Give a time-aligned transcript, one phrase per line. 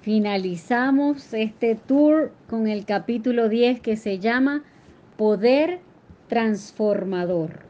[0.00, 4.64] finalizamos este tour con el capítulo 10 que se llama
[5.16, 5.80] Poder
[6.28, 7.60] Transformador.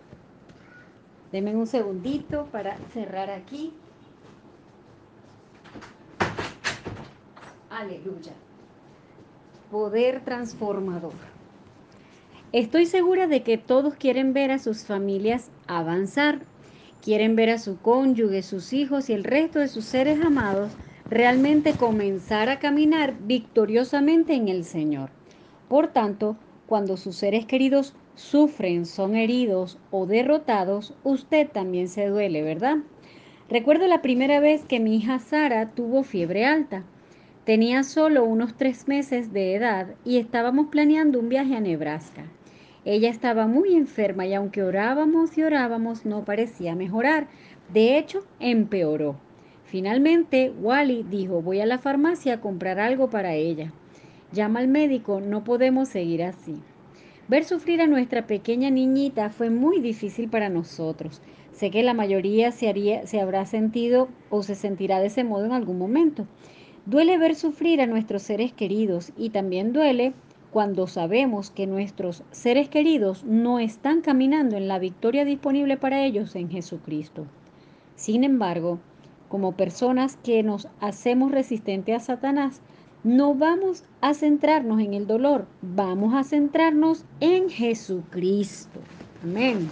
[1.32, 3.72] Denme un segundito para cerrar aquí.
[7.70, 8.32] Aleluya.
[9.70, 11.14] Poder transformador.
[12.52, 16.40] Estoy segura de que todos quieren ver a sus familias avanzar.
[17.00, 20.72] Quieren ver a su cónyuge, sus hijos y el resto de sus seres amados
[21.10, 25.10] realmente comenzar a caminar victoriosamente en el Señor.
[25.68, 26.36] Por tanto,
[26.66, 32.76] cuando sus seres queridos sufren, son heridos o derrotados, usted también se duele, ¿verdad?
[33.48, 36.84] Recuerdo la primera vez que mi hija Sara tuvo fiebre alta.
[37.44, 42.22] Tenía solo unos tres meses de edad y estábamos planeando un viaje a Nebraska.
[42.84, 47.26] Ella estaba muy enferma y aunque orábamos y orábamos no parecía mejorar.
[47.72, 49.16] De hecho, empeoró.
[49.70, 53.72] Finalmente, Wally dijo, voy a la farmacia a comprar algo para ella.
[54.32, 56.56] Llama al médico, no podemos seguir así.
[57.28, 61.22] Ver sufrir a nuestra pequeña niñita fue muy difícil para nosotros.
[61.52, 65.44] Sé que la mayoría se, haría, se habrá sentido o se sentirá de ese modo
[65.44, 66.26] en algún momento.
[66.84, 70.14] Duele ver sufrir a nuestros seres queridos y también duele
[70.50, 76.34] cuando sabemos que nuestros seres queridos no están caminando en la victoria disponible para ellos
[76.34, 77.26] en Jesucristo.
[77.94, 78.80] Sin embargo,
[79.30, 82.60] como personas que nos hacemos resistentes a Satanás,
[83.04, 88.80] no vamos a centrarnos en el dolor, vamos a centrarnos en Jesucristo.
[89.22, 89.70] Amén.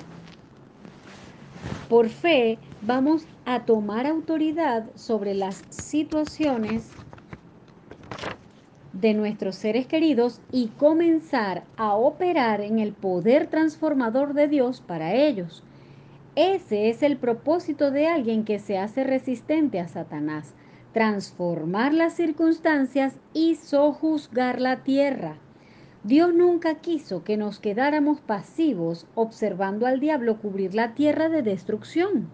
[1.90, 6.90] Por fe vamos a tomar autoridad sobre las situaciones
[8.92, 15.14] de nuestros seres queridos y comenzar a operar en el poder transformador de Dios para
[15.14, 15.64] ellos.
[16.38, 20.54] Ese es el propósito de alguien que se hace resistente a Satanás,
[20.92, 25.38] transformar las circunstancias y sojuzgar la tierra.
[26.04, 32.28] Dios nunca quiso que nos quedáramos pasivos observando al diablo cubrir la tierra de destrucción.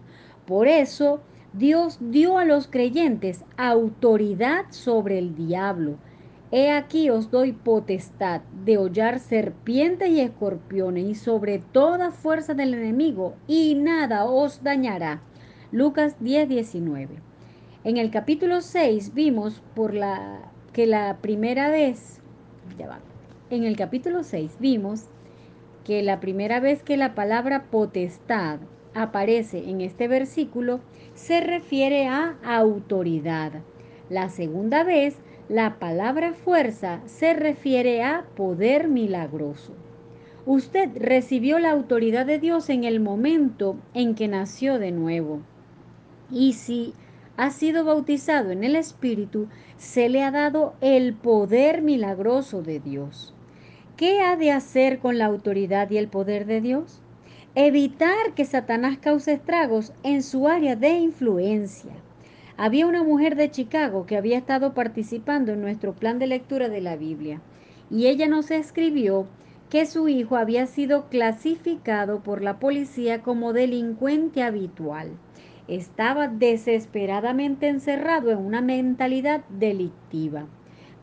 [0.45, 1.21] Por eso,
[1.53, 5.97] Dios dio a los creyentes autoridad sobre el diablo
[6.57, 12.73] He aquí os doy potestad de hollar serpientes y escorpiones y sobre toda fuerza del
[12.73, 15.21] enemigo, y nada os dañará.
[15.73, 17.09] Lucas 10, 19.
[17.83, 22.21] En el capítulo 6 vimos por la, que la primera vez,
[22.77, 22.99] ya va,
[23.49, 25.09] en el capítulo 6 vimos
[25.83, 28.59] que la primera vez que la palabra potestad
[28.93, 30.79] aparece en este versículo
[31.15, 33.51] se refiere a autoridad.
[34.09, 35.17] La segunda vez
[35.49, 39.73] la palabra fuerza se refiere a poder milagroso.
[40.47, 45.41] Usted recibió la autoridad de Dios en el momento en que nació de nuevo.
[46.31, 46.93] Y si
[47.37, 49.47] ha sido bautizado en el Espíritu,
[49.77, 53.33] se le ha dado el poder milagroso de Dios.
[53.97, 57.01] ¿Qué ha de hacer con la autoridad y el poder de Dios?
[57.53, 61.93] Evitar que Satanás cause estragos en su área de influencia.
[62.57, 66.79] Había una mujer de Chicago que había estado participando en nuestro plan de lectura de
[66.79, 67.41] la Biblia
[67.89, 69.27] y ella nos escribió
[69.69, 75.09] que su hijo había sido clasificado por la policía como delincuente habitual.
[75.67, 80.45] Estaba desesperadamente encerrado en una mentalidad delictiva.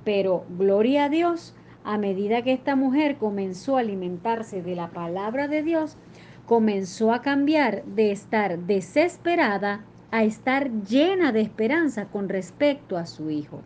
[0.05, 5.49] Pero, gloria a Dios, a medida que esta mujer comenzó a alimentarse de la palabra
[5.49, 5.99] de Dios,
[6.47, 13.31] comenzó a cambiar de estar desesperada a estar llena de esperanza con respecto a su
[13.31, 13.63] hijo.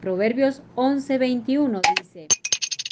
[0.00, 2.26] Proverbios 11:21 dice,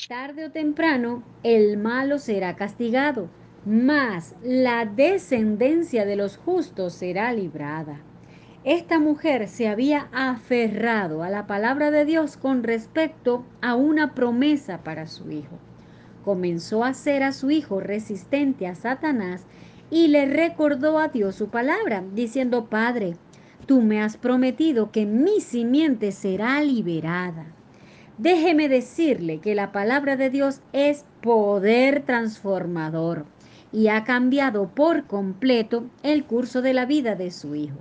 [0.09, 3.29] tarde o temprano el malo será castigado,
[3.65, 8.01] mas la descendencia de los justos será librada.
[8.65, 14.85] Esta mujer se había aferrado a la palabra de Dios con respecto a una promesa
[14.85, 15.59] para su hijo.
[16.25, 19.47] Comenzó a hacer a su hijo resistente a Satanás
[19.93, 23.15] y le recordó a Dios su palabra, diciendo, Padre,
[23.67, 27.45] tú me has prometido que mi simiente será liberada.
[28.17, 33.27] Déjeme decirle que la palabra de Dios es poder transformador
[33.71, 37.79] y ha cambiado por completo el curso de la vida de su hijo.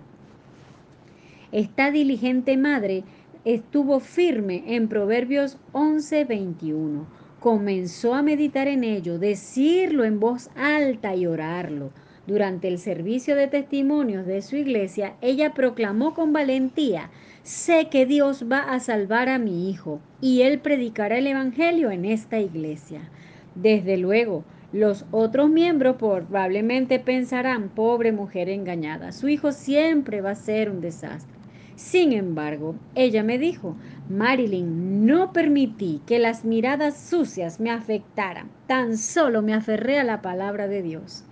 [1.53, 3.05] Esta diligente madre
[3.45, 7.05] estuvo firme en Proverbios 11:21
[7.41, 11.89] comenzó a meditar en ello, decirlo en voz alta y orarlo.
[12.27, 17.09] Durante el servicio de testimonios de su iglesia, ella proclamó con valentía,
[17.41, 22.05] sé que Dios va a salvar a mi hijo y él predicará el Evangelio en
[22.05, 23.09] esta iglesia.
[23.55, 30.35] Desde luego, los otros miembros probablemente pensarán, pobre mujer engañada, su hijo siempre va a
[30.35, 31.41] ser un desastre.
[31.75, 33.75] Sin embargo, ella me dijo,
[34.17, 40.21] Marilyn, no permití que las miradas sucias me afectaran, tan solo me aferré a la
[40.21, 41.23] palabra de Dios.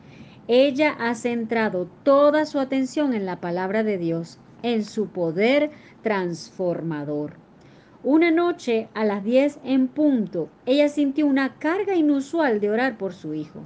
[0.47, 5.71] Ella ha centrado toda su atención en la palabra de Dios, en su poder
[6.03, 7.33] transformador.
[8.01, 13.13] Una noche a las 10 en punto, ella sintió una carga inusual de orar por
[13.13, 13.59] su hijo.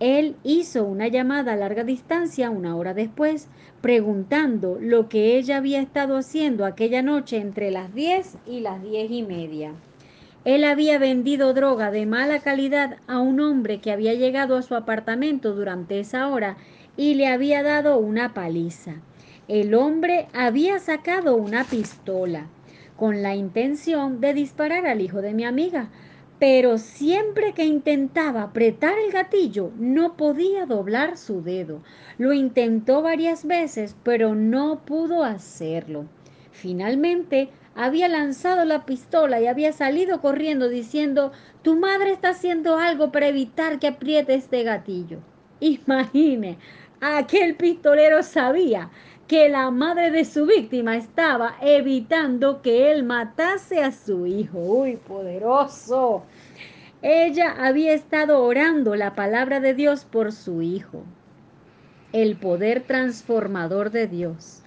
[0.00, 3.48] Él hizo una llamada a larga distancia una hora después,
[3.80, 9.10] preguntando lo que ella había estado haciendo aquella noche entre las 10 y las diez
[9.10, 9.72] y media.
[10.44, 14.74] Él había vendido droga de mala calidad a un hombre que había llegado a su
[14.74, 16.56] apartamento durante esa hora
[16.96, 18.96] y le había dado una paliza.
[19.48, 22.46] El hombre había sacado una pistola
[22.96, 25.88] con la intención de disparar al hijo de mi amiga,
[26.38, 31.82] pero siempre que intentaba apretar el gatillo no podía doblar su dedo.
[32.18, 36.06] Lo intentó varias veces, pero no pudo hacerlo.
[36.50, 41.32] Finalmente había lanzado la pistola y había salido corriendo diciendo,
[41.62, 45.18] tu madre está haciendo algo para evitar que apriete este gatillo.
[45.60, 46.58] Imagine,
[47.00, 48.90] aquel pistolero sabía
[49.26, 54.58] que la madre de su víctima estaba evitando que él matase a su hijo.
[54.58, 56.24] ¡Uy, poderoso!
[57.00, 61.04] Ella había estado orando la palabra de Dios por su hijo.
[62.12, 64.62] El poder transformador de Dios.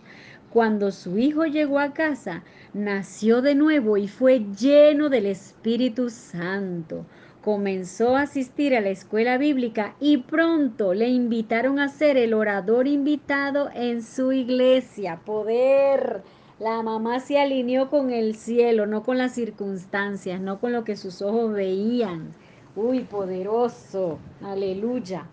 [0.50, 2.44] Cuando su hijo llegó a casa,
[2.74, 7.06] nació de nuevo y fue lleno del Espíritu Santo.
[7.48, 12.90] Comenzó a asistir a la escuela bíblica y pronto le invitaron a ser el orador
[12.90, 15.22] invitado en su iglesia.
[15.24, 16.24] Poder.
[16.60, 20.98] La mamá se alineó con el cielo, no con las circunstancias, no con lo que
[20.98, 22.34] sus ojos veían.
[22.76, 24.20] Uy, poderoso.
[24.44, 25.30] Aleluya.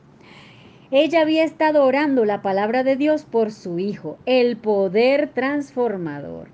[0.93, 6.46] Ella había estado orando la palabra de Dios por su hijo, el poder transformador.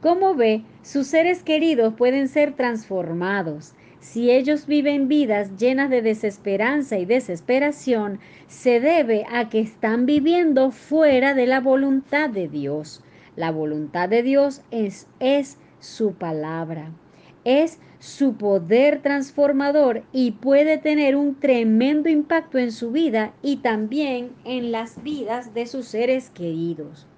[0.00, 3.76] Como ve, sus seres queridos pueden ser transformados.
[4.08, 10.70] Si ellos viven vidas llenas de desesperanza y desesperación, se debe a que están viviendo
[10.70, 13.02] fuera de la voluntad de Dios.
[13.34, 16.92] La voluntad de Dios es, es su palabra,
[17.44, 24.30] es su poder transformador y puede tener un tremendo impacto en su vida y también
[24.44, 27.08] en las vidas de sus seres queridos.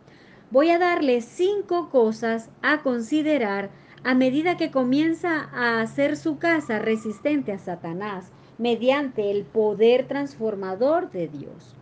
[0.50, 3.68] Voy a darle cinco cosas a considerar
[4.08, 11.10] a medida que comienza a hacer su casa resistente a Satanás mediante el poder transformador
[11.10, 11.76] de Dios.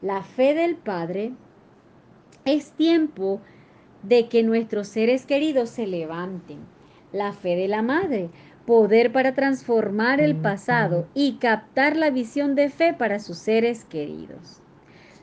[0.00, 1.32] La fe del Padre
[2.44, 3.40] es tiempo
[4.04, 6.60] de que nuestros seres queridos se levanten
[7.12, 8.30] la fe de la madre,
[8.64, 14.62] poder para transformar el pasado y captar la visión de fe para sus seres queridos.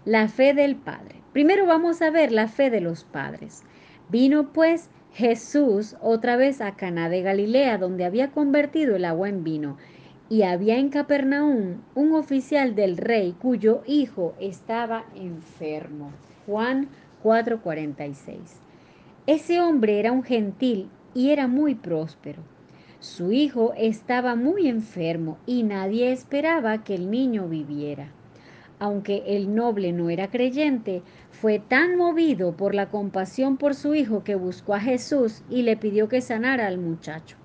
[0.04, 1.22] La fe del Padre.
[1.32, 3.64] Primero vamos a ver la fe de los padres.
[4.10, 9.44] Vino pues Jesús otra vez a Caná de Galilea, donde había convertido el agua en
[9.44, 9.78] vino,
[10.28, 16.12] y había en Capernaum un oficial del rey cuyo hijo estaba enfermo.
[16.48, 16.88] Juan
[17.22, 18.38] 4:46.
[19.28, 22.42] Ese hombre era un gentil y era muy próspero.
[23.00, 28.08] Su hijo estaba muy enfermo y nadie esperaba que el niño viviera.
[28.84, 34.26] Aunque el noble no era creyente, fue tan movido por la compasión por su hijo
[34.26, 37.38] que buscó a Jesús y le pidió que sanara al muchacho.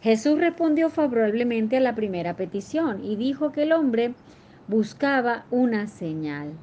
[0.00, 4.14] Jesús respondió favorablemente a la primera petición y dijo que el hombre
[4.66, 6.54] buscaba una señal.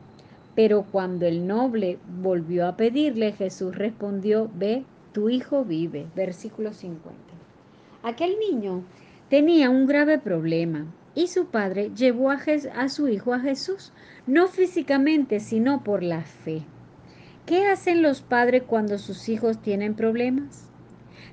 [0.56, 6.06] Pero cuando el noble volvió a pedirle, Jesús respondió, ve tu hijo vive.
[6.18, 7.18] Versículo 50.
[8.04, 8.84] Aquel niño
[9.30, 10.86] tenía un grave problema
[11.18, 12.38] y su padre llevó a,
[12.76, 13.92] a su hijo a Jesús,
[14.28, 16.64] no físicamente, sino por la fe.
[17.46, 20.70] ¿Qué hacen los padres cuando sus hijos tienen problemas?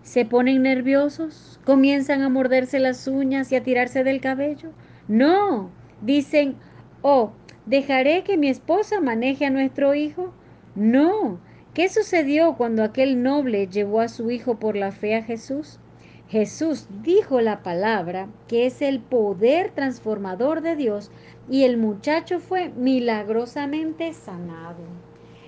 [0.02, 1.60] ¿Se ponen nerviosos?
[1.64, 4.70] ¿Comienzan a morderse las uñas y a tirarse del cabello?
[5.08, 5.70] No,
[6.00, 6.56] dicen,
[7.02, 7.32] oh,
[7.66, 10.32] ¿dejaré que mi esposa maneje a nuestro hijo?
[10.74, 11.40] No,
[11.74, 15.80] ¿Qué sucedió cuando aquel noble llevó a su hijo por la fe a Jesús?
[16.28, 21.10] Jesús dijo la palabra que es el poder transformador de Dios
[21.50, 24.82] y el muchacho fue milagrosamente sanado.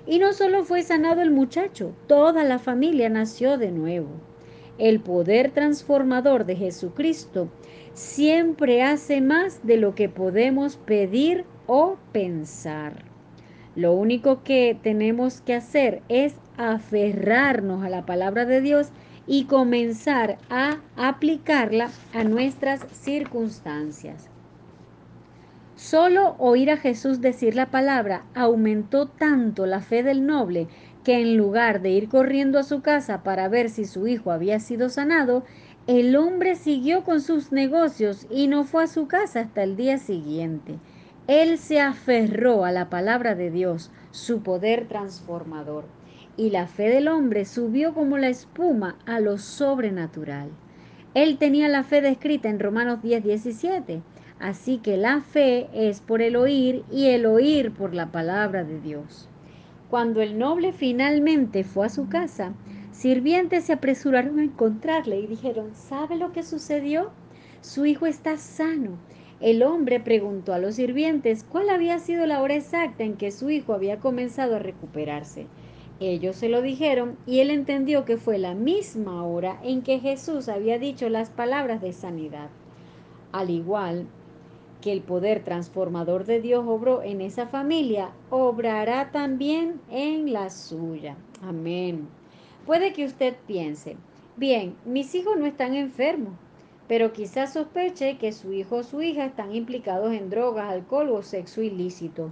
[0.07, 4.09] Y no solo fue sanado el muchacho, toda la familia nació de nuevo.
[4.79, 7.49] El poder transformador de Jesucristo
[7.95, 13.05] siempre hace más de lo que podemos pedir o pensar.
[13.75, 18.89] Lo único que tenemos que hacer es aferrarnos a la palabra de Dios
[19.27, 24.29] y comenzar a aplicarla a nuestras circunstancias.
[25.77, 30.69] Solo oír a Jesús decir la palabra aumentó tanto la fe del noble
[31.05, 34.59] que en lugar de ir corriendo a su casa para ver si su hijo había
[34.59, 35.45] sido sanado,
[35.87, 39.99] el hombre siguió con sus negocios y no fue a su casa hasta el día
[39.99, 40.79] siguiente.
[41.29, 45.85] Él se aferró a la palabra de Dios, su poder transformador,
[46.37, 50.51] y la fe del hombre subió como la espuma a lo sobrenatural.
[51.15, 54.03] Él tenía la fe descrita en Romanos 10, 17.
[54.39, 58.81] Así que la fe es por el oír y el oír por la palabra de
[58.81, 59.31] Dios.
[59.89, 62.53] Cuando el noble finalmente fue a su casa,
[62.93, 67.13] sirvientes se apresuraron a encontrarle y dijeron, ¿sabe lo que sucedió?
[67.63, 68.99] Su hijo está sano.
[69.41, 73.49] El hombre preguntó a los sirvientes cuál había sido la hora exacta en que su
[73.49, 75.47] hijo había comenzado a recuperarse.
[75.99, 80.49] Ellos se lo dijeron y él entendió que fue la misma hora en que Jesús
[80.49, 82.51] había dicho las palabras de sanidad.
[83.33, 84.07] Al igual
[84.83, 91.17] que el poder transformador de Dios obró en esa familia, obrará también en la suya.
[91.43, 92.09] Amén.
[92.67, 93.97] Puede que usted piense,
[94.37, 96.35] bien, mis hijos no están enfermos,
[96.89, 101.23] pero quizás sospeche que su hijo o su hija están implicados en drogas, alcohol o
[101.23, 102.31] sexo ilícito.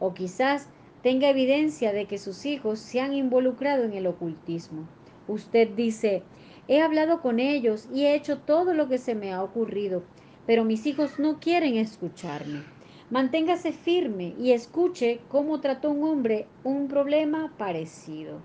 [0.00, 0.68] O quizás
[1.02, 4.86] tenga evidencia de que sus hijos se han involucrado en el ocultismo.
[5.28, 6.22] Usted dice,
[6.68, 10.02] he hablado con ellos y he hecho todo lo que se me ha ocurrido,
[10.46, 12.62] pero mis hijos no quieren escucharme.
[13.10, 18.40] Manténgase firme y escuche cómo trató un hombre un problema parecido.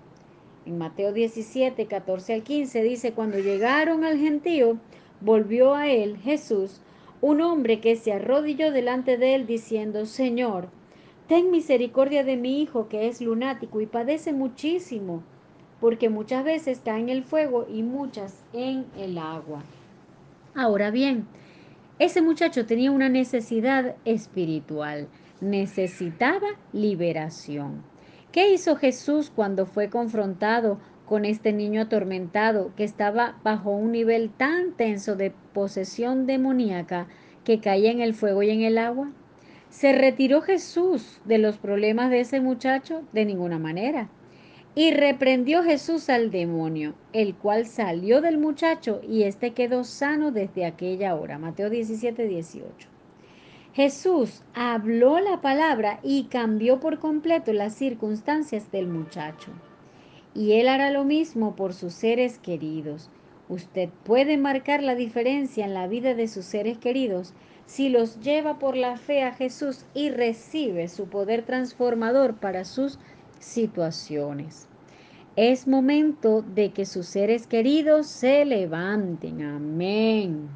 [0.66, 4.78] En Mateo 17, 14 al 15 dice, cuando llegaron al gentío,
[5.20, 6.82] volvió a él Jesús,
[7.20, 10.68] un hombre que se arrodilló delante de él diciendo, Señor,
[11.28, 15.22] ten misericordia de mi hijo que es lunático y padece muchísimo,
[15.78, 19.62] porque muchas veces cae en el fuego y muchas en el agua.
[20.54, 21.26] Ahora bien,
[21.98, 25.08] ese muchacho tenía una necesidad espiritual,
[25.42, 27.82] necesitaba liberación.
[28.32, 34.30] ¿Qué hizo Jesús cuando fue confrontado con este niño atormentado que estaba bajo un nivel
[34.30, 37.06] tan tenso de posesión demoníaca
[37.44, 39.10] que caía en el fuego y en el agua?
[39.70, 43.02] ¿Se retiró Jesús de los problemas de ese muchacho?
[43.12, 44.08] De ninguna manera.
[44.74, 50.64] Y reprendió Jesús al demonio, el cual salió del muchacho y éste quedó sano desde
[50.64, 51.38] aquella hora.
[51.38, 52.88] Mateo 17, 18.
[53.74, 59.52] Jesús habló la palabra y cambió por completo las circunstancias del muchacho.
[60.34, 63.10] Y Él hará lo mismo por sus seres queridos.
[63.48, 67.34] Usted puede marcar la diferencia en la vida de sus seres queridos
[67.68, 72.98] si los lleva por la fe a Jesús y recibe su poder transformador para sus
[73.40, 74.66] situaciones.
[75.36, 79.42] Es momento de que sus seres queridos se levanten.
[79.42, 80.48] Amén.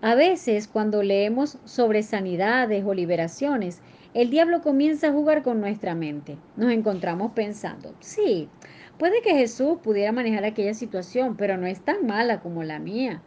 [0.00, 3.82] A veces cuando leemos sobre sanidades o liberaciones,
[4.14, 6.38] el diablo comienza a jugar con nuestra mente.
[6.56, 8.48] Nos encontramos pensando, sí,
[8.98, 13.20] puede que Jesús pudiera manejar aquella situación, pero no es tan mala como la mía.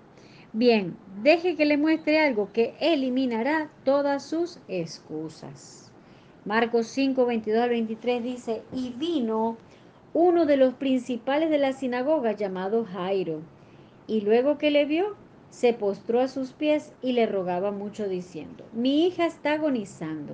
[0.53, 5.89] Bien, deje que le muestre algo que eliminará todas sus excusas.
[6.43, 9.55] Marcos 5, 22 al 23 dice, y vino
[10.13, 13.39] uno de los principales de la sinagoga llamado Jairo.
[14.07, 15.15] Y luego que le vio,
[15.51, 20.33] se postró a sus pies y le rogaba mucho diciendo, mi hija está agonizando,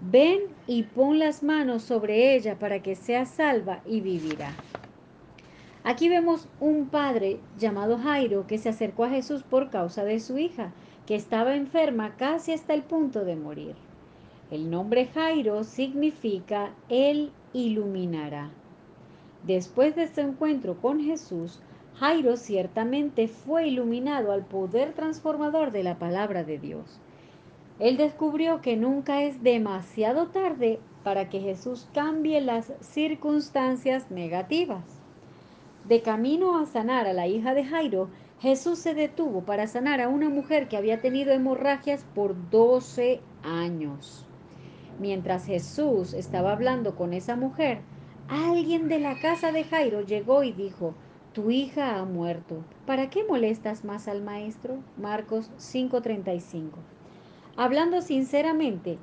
[0.00, 4.54] ven y pon las manos sobre ella para que sea salva y vivirá.
[5.84, 10.38] Aquí vemos un padre llamado Jairo que se acercó a Jesús por causa de su
[10.38, 10.72] hija,
[11.06, 13.74] que estaba enferma casi hasta el punto de morir.
[14.52, 18.50] El nombre Jairo significa Él iluminará.
[19.44, 21.60] Después de este encuentro con Jesús,
[21.96, 27.00] Jairo ciertamente fue iluminado al poder transformador de la palabra de Dios.
[27.80, 35.01] Él descubrió que nunca es demasiado tarde para que Jesús cambie las circunstancias negativas.
[35.88, 38.08] De camino a sanar a la hija de Jairo,
[38.40, 44.26] Jesús se detuvo para sanar a una mujer que había tenido hemorragias por 12 años.
[44.98, 47.80] Mientras Jesús estaba hablando con esa mujer,
[48.28, 50.94] Alguien de la casa de Jairo llegó y dijo,
[51.34, 52.64] tu hija ha muerto.
[52.86, 54.78] ¿Para qué molestas más al maestro?
[54.96, 56.70] Marcos 5:35.
[57.56, 58.98] Hablando sinceramente,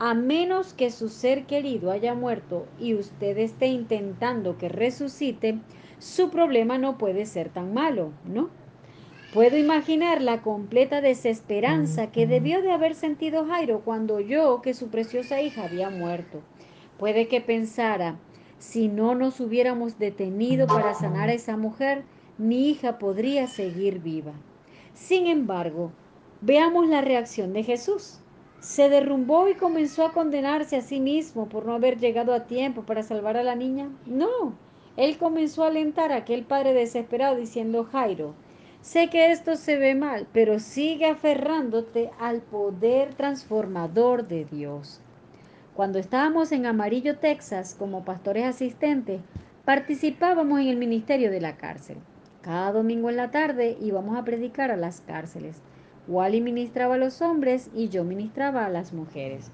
[0.00, 5.58] a menos que su ser querido haya muerto y usted esté intentando que resucite,
[5.98, 8.48] su problema no puede ser tan malo, ¿no?
[9.34, 14.88] Puedo imaginar la completa desesperanza que debió de haber sentido Jairo cuando oyó que su
[14.88, 16.40] preciosa hija había muerto.
[16.98, 18.16] Puede que pensara,
[18.58, 22.04] si no nos hubiéramos detenido para sanar a esa mujer,
[22.38, 24.32] mi hija podría seguir viva.
[24.94, 25.92] Sin embargo,
[26.40, 28.19] veamos la reacción de Jesús.
[28.60, 32.82] Se derrumbó y comenzó a condenarse a sí mismo por no haber llegado a tiempo
[32.82, 33.88] para salvar a la niña?
[34.06, 34.54] No,
[34.96, 38.34] él comenzó a alentar a aquel padre desesperado diciendo, Jairo,
[38.82, 45.00] sé que esto se ve mal, pero sigue aferrándote al poder transformador de Dios.
[45.74, 49.22] Cuando estábamos en Amarillo, Texas, como pastores asistentes,
[49.64, 51.96] participábamos en el ministerio de la cárcel.
[52.42, 55.62] Cada domingo en la tarde íbamos a predicar a las cárceles.
[56.10, 59.52] Wally ministraba a los hombres y yo ministraba a las mujeres.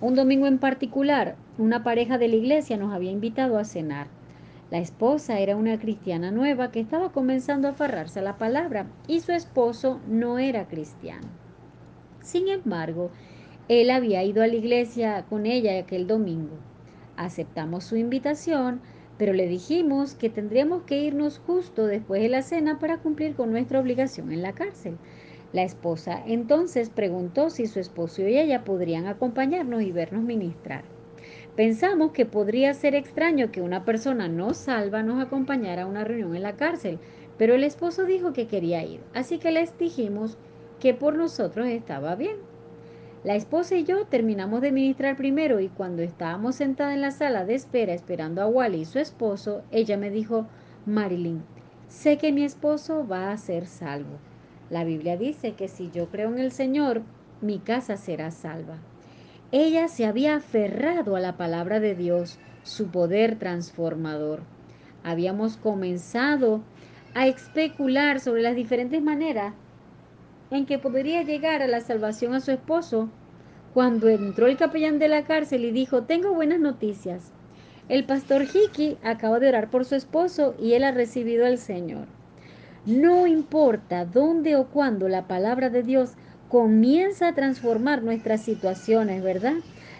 [0.00, 4.06] Un domingo en particular, una pareja de la iglesia nos había invitado a cenar.
[4.70, 9.18] La esposa era una cristiana nueva que estaba comenzando a aferrarse a la palabra y
[9.18, 11.26] su esposo no era cristiano.
[12.22, 13.10] Sin embargo,
[13.68, 16.54] él había ido a la iglesia con ella aquel domingo.
[17.16, 18.80] Aceptamos su invitación,
[19.18, 23.50] pero le dijimos que tendríamos que irnos justo después de la cena para cumplir con
[23.50, 24.96] nuestra obligación en la cárcel.
[25.52, 30.84] La esposa entonces preguntó si su esposo y ella podrían acompañarnos y vernos ministrar.
[31.56, 36.36] Pensamos que podría ser extraño que una persona no salva nos acompañara a una reunión
[36.36, 36.98] en la cárcel,
[37.38, 40.36] pero el esposo dijo que quería ir, así que les dijimos
[40.80, 42.36] que por nosotros estaba bien.
[43.24, 47.44] La esposa y yo terminamos de ministrar primero y cuando estábamos sentadas en la sala
[47.44, 50.46] de espera esperando a Wally y su esposo, ella me dijo,
[50.86, 51.42] Marilyn,
[51.88, 54.18] sé que mi esposo va a ser salvo.
[54.70, 57.02] La Biblia dice que si yo creo en el Señor,
[57.40, 58.76] mi casa será salva.
[59.50, 64.42] Ella se había aferrado a la palabra de Dios, su poder transformador.
[65.04, 66.60] Habíamos comenzado
[67.14, 69.54] a especular sobre las diferentes maneras
[70.50, 73.08] en que podría llegar a la salvación a su esposo
[73.72, 77.32] cuando entró el capellán de la cárcel y dijo, tengo buenas noticias.
[77.88, 82.17] El pastor Hickey acaba de orar por su esposo y él ha recibido al Señor.
[82.88, 86.12] No importa dónde o cuándo la palabra de Dios
[86.48, 89.56] comienza a transformar nuestras situaciones, ¿verdad?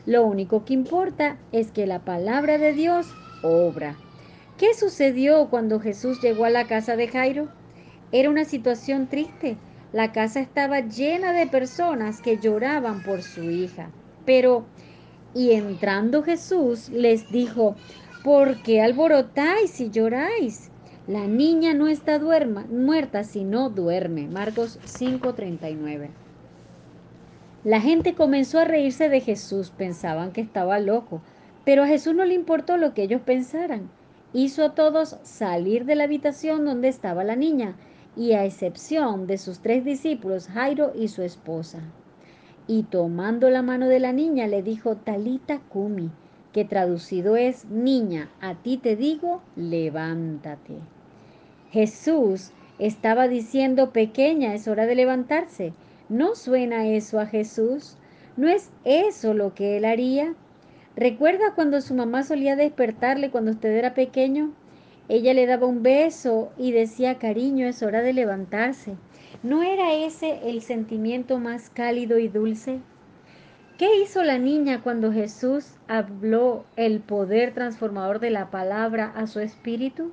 [0.07, 3.07] Lo único que importa es que la palabra de Dios
[3.43, 3.95] obra.
[4.57, 7.49] ¿Qué sucedió cuando Jesús llegó a la casa de Jairo?
[8.11, 9.59] Era una situación triste.
[9.93, 13.91] La casa estaba llena de personas que lloraban por su hija.
[14.25, 14.65] Pero,
[15.35, 17.77] y entrando Jesús les dijo,
[18.25, 20.71] ¿por qué alborotáis y lloráis?
[21.09, 24.29] La niña no está duerma, muerta, sino duerme.
[24.29, 26.11] Marcos 5:39.
[27.65, 31.23] La gente comenzó a reírse de Jesús, pensaban que estaba loco,
[31.65, 33.89] pero a Jesús no le importó lo que ellos pensaran.
[34.35, 37.75] Hizo a todos salir de la habitación donde estaba la niña,
[38.15, 41.79] y a excepción de sus tres discípulos, Jairo y su esposa.
[42.67, 46.11] Y tomando la mano de la niña le dijo, Talita Kumi,
[46.53, 50.98] que traducido es, niña, a ti te digo, levántate.
[51.71, 55.73] Jesús estaba diciendo, pequeña, es hora de levantarse.
[56.09, 57.97] ¿No suena eso a Jesús?
[58.37, 60.35] ¿No es eso lo que él haría?
[60.97, 64.53] ¿Recuerda cuando su mamá solía despertarle cuando usted era pequeño?
[65.09, 68.97] Ella le daba un beso y decía, cariño, es hora de levantarse.
[69.43, 72.81] ¿No era ese el sentimiento más cálido y dulce?
[73.79, 79.41] ¿Qué hizo la niña cuando Jesús habló el poder transformador de la palabra a su
[79.41, 80.11] espíritu?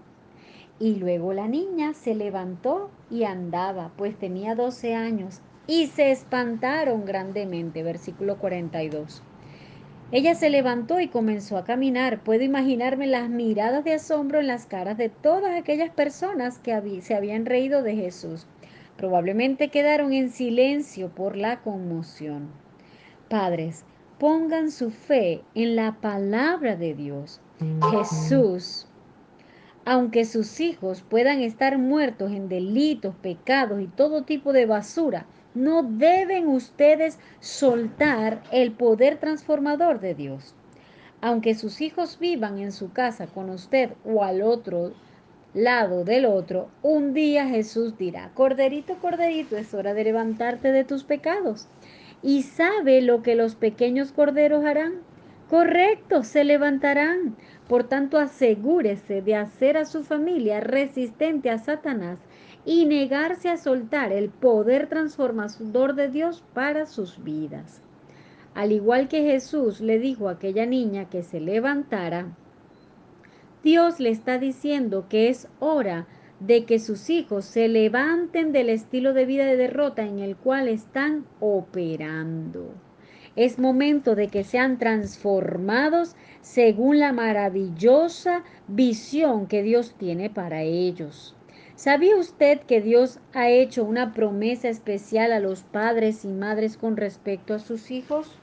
[0.80, 7.06] Y luego la niña se levantó y andaba, pues tenía 12 años, y se espantaron
[7.06, 7.82] grandemente.
[7.82, 9.24] Versículo 42.
[10.12, 12.24] Ella se levantó y comenzó a caminar.
[12.24, 17.16] Puedo imaginarme las miradas de asombro en las caras de todas aquellas personas que se
[17.16, 18.46] habían reído de Jesús.
[18.98, 22.50] Probablemente quedaron en silencio por la conmoción.
[23.30, 23.84] Padres,
[24.20, 27.42] pongan su fe en la palabra de Dios.
[27.92, 28.88] Jesús
[29.86, 35.84] aunque sus hijos puedan estar muertos en delitos, pecados y todo tipo de basura, no
[35.84, 40.56] deben ustedes soltar el poder transformador de Dios.
[41.22, 44.94] Aunque sus hijos vivan en su casa con usted o al otro
[45.54, 51.04] lado del otro, un día Jesús dirá, Corderito, Corderito, es hora de levantarte de tus
[51.04, 51.68] pecados.
[52.22, 54.96] ¿Y sabe lo que los pequeños corderos harán?
[55.50, 57.36] Correcto, se levantarán.
[57.68, 62.20] Por tanto, asegúrese de hacer a su familia resistente a Satanás
[62.64, 67.82] y negarse a soltar el poder transformador de Dios para sus vidas.
[68.54, 72.28] Al igual que Jesús le dijo a aquella niña que se levantara,
[73.64, 76.08] Dios le está diciendo que es hora
[76.40, 80.68] de que sus hijos se levanten del estilo de vida de derrota en el cual
[80.68, 82.72] están operando.
[83.36, 91.36] Es momento de que sean transformados según la maravillosa visión que Dios tiene para ellos.
[91.76, 96.96] ¿Sabía usted que Dios ha hecho una promesa especial a los padres y madres con
[96.96, 98.38] respecto a sus hijos?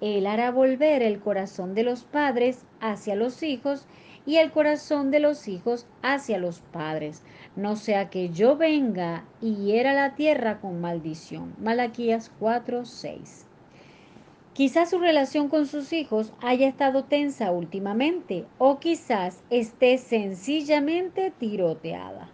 [0.00, 3.86] Él hará volver el corazón de los padres hacia los hijos
[4.26, 7.22] y el corazón de los hijos hacia los padres,
[7.54, 11.54] no sea que yo venga y hiera la tierra con maldición.
[11.60, 13.45] Malaquías 4:6.
[14.56, 22.30] Quizás su relación con sus hijos haya estado tensa últimamente o quizás esté sencillamente tiroteada.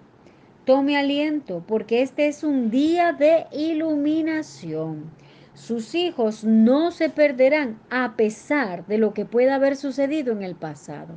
[0.64, 5.10] Tome aliento porque este es un día de iluminación.
[5.54, 10.54] Sus hijos no se perderán a pesar de lo que pueda haber sucedido en el
[10.54, 11.16] pasado.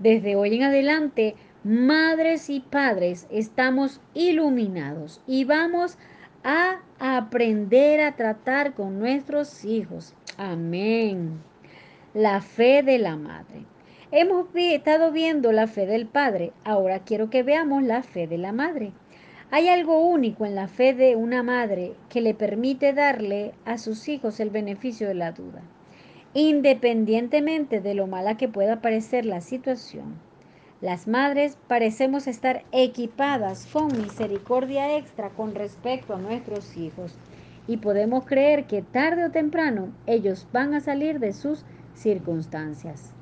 [0.00, 5.98] Desde hoy en adelante, madres y padres estamos iluminados y vamos
[6.42, 10.16] a aprender a tratar con nuestros hijos.
[10.36, 11.42] Amén.
[12.14, 13.64] La fe de la madre.
[14.10, 18.52] Hemos estado viendo la fe del padre, ahora quiero que veamos la fe de la
[18.52, 18.92] madre.
[19.50, 24.08] Hay algo único en la fe de una madre que le permite darle a sus
[24.08, 25.62] hijos el beneficio de la duda
[26.34, 30.18] independientemente de lo mala que pueda parecer la situación.
[30.80, 37.14] Las madres parecemos estar equipadas con misericordia extra con respecto a nuestros hijos
[37.66, 43.12] y podemos creer que tarde o temprano ellos van a salir de sus circunstancias.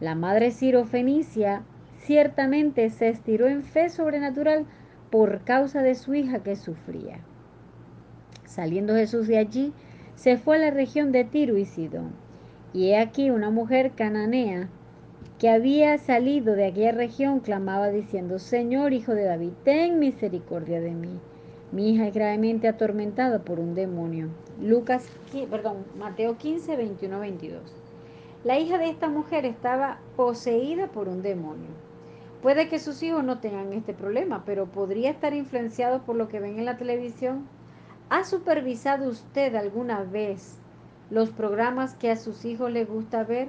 [0.00, 1.62] La madre Ciro Fenicia
[1.98, 4.66] ciertamente se estiró en fe sobrenatural
[5.10, 7.18] por causa de su hija que sufría.
[8.44, 9.72] Saliendo Jesús de allí,
[10.14, 12.12] se fue a la región de Tiro y Sidón
[12.72, 14.68] y he aquí una mujer cananea
[15.38, 20.92] que había salido de aquella región clamaba diciendo, Señor, hijo de David, ten misericordia de
[20.92, 21.18] mí.
[21.72, 24.28] Mi hija es gravemente atormentada por un demonio.
[24.60, 25.06] Lucas,
[25.50, 27.62] perdón, Mateo 15, 21, 22.
[28.44, 31.70] La hija de esta mujer estaba poseída por un demonio.
[32.42, 36.40] Puede que sus hijos no tengan este problema, pero podría estar influenciado por lo que
[36.40, 37.46] ven en la televisión.
[38.10, 40.58] ¿Ha supervisado usted alguna vez
[41.12, 43.48] los programas que a sus hijos les gusta ver,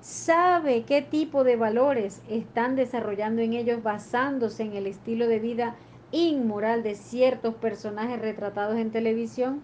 [0.00, 5.74] sabe qué tipo de valores están desarrollando en ellos basándose en el estilo de vida
[6.14, 9.62] inmoral de ciertos personajes retratados en televisión.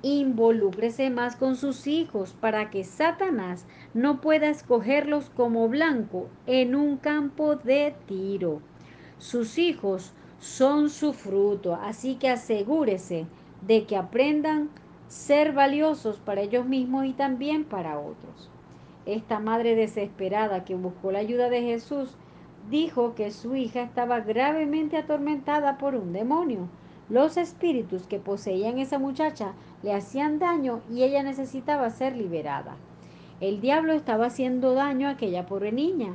[0.00, 6.96] Involúcrese más con sus hijos para que Satanás no pueda escogerlos como blanco en un
[6.96, 8.60] campo de tiro.
[9.18, 13.26] Sus hijos son su fruto, así que asegúrese
[13.66, 14.70] de que aprendan
[15.08, 18.50] ser valiosos para ellos mismos y también para otros.
[19.06, 22.16] Esta madre desesperada que buscó la ayuda de Jesús
[22.70, 26.68] dijo que su hija estaba gravemente atormentada por un demonio.
[27.08, 32.76] Los espíritus que poseían esa muchacha le hacían daño y ella necesitaba ser liberada.
[33.40, 36.14] El diablo estaba haciendo daño a aquella pobre niña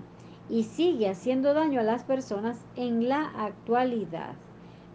[0.50, 4.34] y sigue haciendo daño a las personas en la actualidad.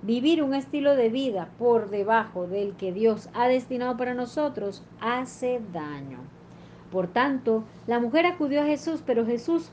[0.02, 5.62] Vivir un estilo de vida por debajo del que Dios ha destinado para nosotros hace
[5.72, 6.18] daño.
[6.90, 9.70] Por tanto, la mujer acudió a Jesús, pero Jesús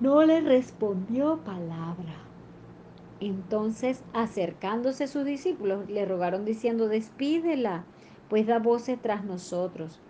[0.00, 2.14] no le respondió palabra.
[3.20, 7.84] Entonces, acercándose sus discípulos, le rogaron diciendo, despídela,
[8.28, 10.00] pues da voces tras nosotros.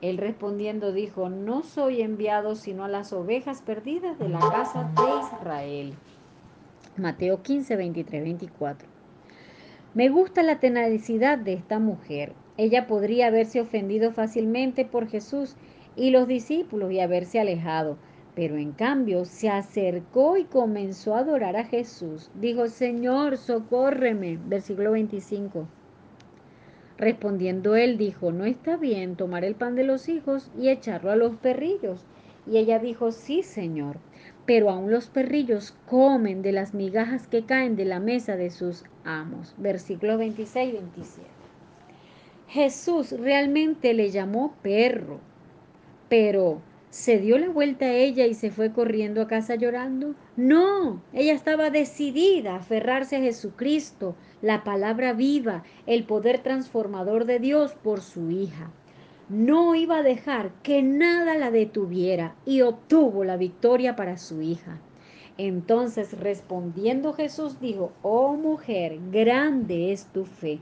[0.00, 5.36] Él respondiendo dijo, no soy enviado sino a las ovejas perdidas de la casa de
[5.36, 5.94] Israel.
[6.96, 8.88] Mateo 15, 23, 24.
[9.94, 12.32] Me gusta la tenacidad de esta mujer.
[12.56, 15.56] Ella podría haberse ofendido fácilmente por Jesús
[15.96, 17.96] y los discípulos y haberse alejado,
[18.34, 22.30] pero en cambio se acercó y comenzó a adorar a Jesús.
[22.34, 24.38] Dijo, Señor, socórreme.
[24.46, 25.68] Versículo 25.
[26.96, 31.16] Respondiendo él dijo, no está bien tomar el pan de los hijos y echarlo a
[31.16, 32.04] los perrillos.
[32.46, 33.98] Y ella dijo, sí, Señor
[34.46, 38.84] pero aún los perrillos comen de las migajas que caen de la mesa de sus
[39.04, 39.54] amos.
[39.56, 41.28] Versículo 26 y 27.
[42.48, 45.18] Jesús realmente le llamó perro,
[46.08, 46.60] pero
[46.94, 50.14] ¿se dio la vuelta a ella y se fue corriendo a casa llorando?
[50.36, 57.40] No, ella estaba decidida a aferrarse a Jesucristo, la palabra viva, el poder transformador de
[57.40, 58.70] Dios por su hija
[59.28, 64.78] no iba a dejar que nada la detuviera y obtuvo la victoria para su hija.
[65.36, 70.60] Entonces respondiendo Jesús dijo, oh mujer, grande es tu fe,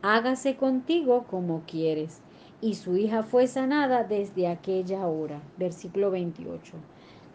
[0.00, 2.22] hágase contigo como quieres.
[2.66, 5.40] Y su hija fue sanada desde aquella hora.
[5.56, 6.72] Versículo 28.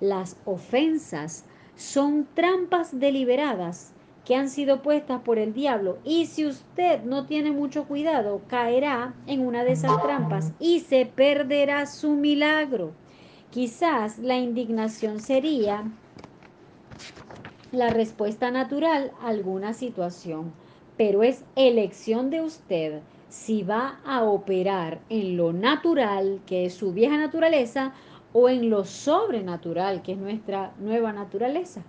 [0.01, 1.45] Las ofensas
[1.77, 3.93] son trampas deliberadas
[4.25, 5.99] que han sido puestas por el diablo.
[6.03, 11.05] Y si usted no tiene mucho cuidado, caerá en una de esas trampas y se
[11.05, 12.91] perderá su milagro.
[13.51, 15.85] Quizás la indignación sería
[17.71, 20.51] la respuesta natural a alguna situación,
[20.97, 26.91] pero es elección de usted si va a operar en lo natural, que es su
[26.91, 27.93] vieja naturaleza,
[28.33, 31.81] o en lo sobrenatural, que es nuestra nueva naturaleza.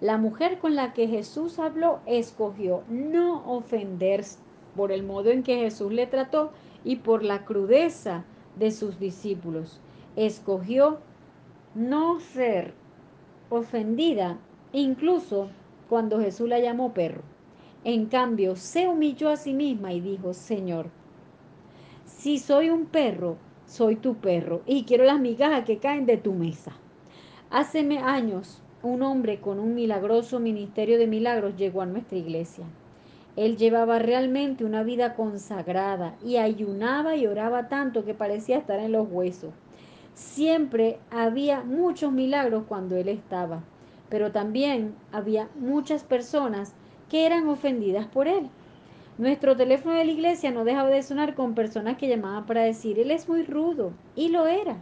[0.00, 4.40] La mujer con la que Jesús habló escogió no ofenderse
[4.74, 6.50] por el modo en que Jesús le trató
[6.82, 8.24] y por la crudeza
[8.58, 9.78] de sus discípulos.
[10.16, 10.98] Escogió
[11.76, 12.74] no ser
[13.50, 14.36] ofendida,
[14.72, 15.48] incluso
[15.88, 17.22] cuando Jesús la llamó perro.
[17.84, 20.86] En cambio, se humilló a sí misma y dijo, Señor,
[22.06, 26.32] si soy un perro, soy tu perro y quiero las migajas que caen de tu
[26.32, 26.72] mesa.
[27.50, 32.64] Hace años, un hombre con un milagroso ministerio de milagros llegó a nuestra iglesia.
[33.34, 38.92] Él llevaba realmente una vida consagrada y ayunaba y oraba tanto que parecía estar en
[38.92, 39.52] los huesos.
[40.14, 43.64] Siempre había muchos milagros cuando él estaba,
[44.08, 46.74] pero también había muchas personas
[47.12, 48.48] que eran ofendidas por él.
[49.18, 52.98] Nuestro teléfono de la iglesia no dejaba de sonar con personas que llamaban para decir,
[52.98, 54.78] él es muy rudo, y lo era.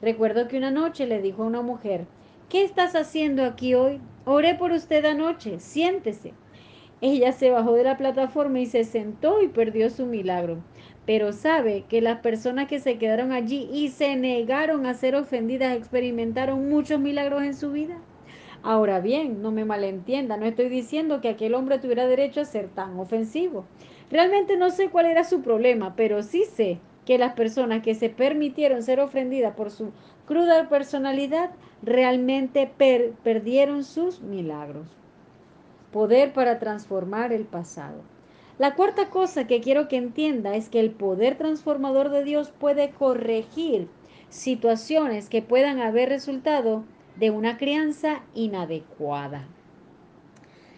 [0.00, 2.06] Recuerdo que una noche le dijo a una mujer,
[2.48, 4.00] ¿qué estás haciendo aquí hoy?
[4.24, 6.32] Oré por usted anoche, siéntese.
[7.00, 10.58] Ella se bajó de la plataforma y se sentó y perdió su milagro.
[11.06, 15.76] Pero sabe que las personas que se quedaron allí y se negaron a ser ofendidas
[15.76, 17.98] experimentaron muchos milagros en su vida.
[18.66, 22.68] Ahora bien, no me malentienda, no estoy diciendo que aquel hombre tuviera derecho a ser
[22.68, 23.66] tan ofensivo.
[24.10, 28.08] Realmente no sé cuál era su problema, pero sí sé que las personas que se
[28.08, 29.92] permitieron ser ofendidas por su
[30.24, 31.50] cruda personalidad
[31.82, 32.66] realmente
[33.22, 34.86] perdieron sus milagros.
[35.92, 38.00] Poder para transformar el pasado.
[38.56, 42.92] La cuarta cosa que quiero que entienda es que el poder transformador de Dios puede
[42.92, 43.88] corregir
[44.30, 46.84] situaciones que puedan haber resultado
[47.16, 49.46] de una crianza inadecuada.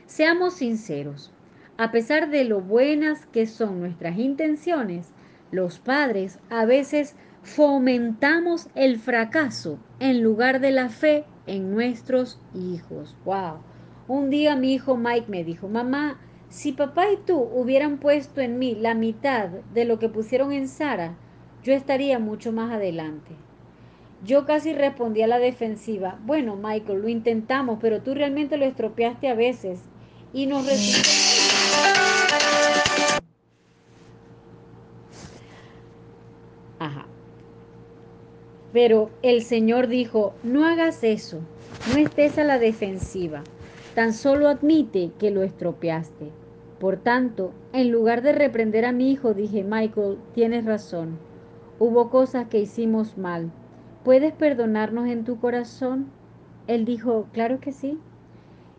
[0.07, 1.33] Seamos sinceros,
[1.79, 5.13] a pesar de lo buenas que son nuestras intenciones,
[5.51, 13.17] los padres a veces fomentamos el fracaso en lugar de la fe en nuestros hijos.
[13.25, 13.59] Wow.
[14.09, 16.19] Un día mi hijo Mike me dijo, mamá,
[16.49, 20.69] si papá y tú hubieran puesto en mí la mitad de lo que pusieron en
[20.69, 21.17] Sara,
[21.63, 23.37] yo estaría mucho más adelante.
[24.25, 29.29] Yo casi respondí a la defensiva, bueno Michael, lo intentamos, pero tú realmente lo estropeaste
[29.29, 29.81] a veces
[30.33, 31.09] y nos resultó...
[36.79, 37.07] Ajá.
[38.73, 41.41] Pero el Señor dijo, no hagas eso,
[41.93, 43.45] no estés a la defensiva,
[43.95, 46.31] tan solo admite que lo estropeaste.
[46.81, 51.19] Por tanto, en lugar de reprender a mi hijo, dije, Michael, tienes razón,
[51.79, 53.51] hubo cosas que hicimos mal
[54.07, 56.07] ¿Puedes perdonarnos en tu corazón?
[56.69, 57.99] Él dijo, claro que sí.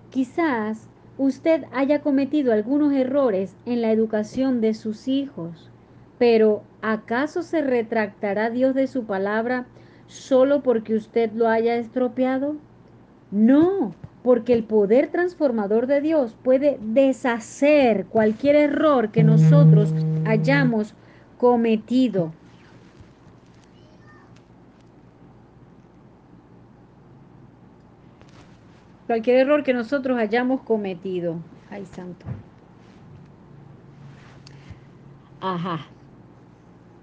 [0.09, 0.87] Quizás
[1.17, 5.69] usted haya cometido algunos errores en la educación de sus hijos,
[6.17, 9.65] pero ¿acaso se retractará Dios de su palabra
[10.07, 12.55] solo porque usted lo haya estropeado?
[13.29, 20.93] No, porque el poder transformador de Dios puede deshacer cualquier error que nosotros hayamos
[21.37, 22.31] cometido.
[29.07, 31.37] Cualquier error que nosotros hayamos cometido.
[31.71, 32.25] Ay, santo.
[35.41, 35.87] Ajá.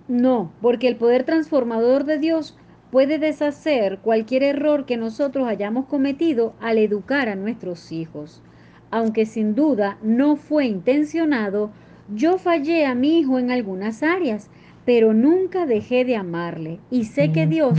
[0.06, 2.56] No, porque el poder transformador de Dios
[2.90, 8.42] puede deshacer cualquier error que nosotros hayamos cometido al educar a nuestros hijos.
[8.90, 11.70] Aunque sin duda no fue intencionado,
[12.14, 14.50] yo fallé a mi hijo en algunas áreas,
[14.84, 17.78] pero nunca dejé de amarle y sé que Dios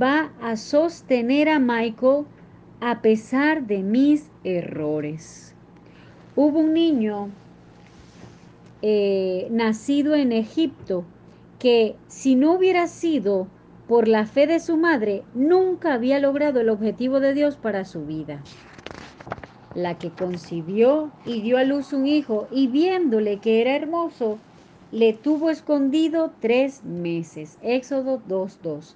[0.00, 2.24] va a sostener a Michael
[2.80, 5.54] a pesar de mis errores.
[6.36, 7.30] Hubo un niño
[8.82, 11.04] eh, nacido en Egipto
[11.58, 13.46] que si no hubiera sido
[13.88, 18.04] por la fe de su madre, nunca había logrado el objetivo de Dios para su
[18.04, 18.42] vida.
[19.74, 24.38] La que concibió y dio a luz un hijo y viéndole que era hermoso,
[24.92, 27.58] le tuvo escondido tres meses.
[27.62, 28.94] Éxodo 2.2.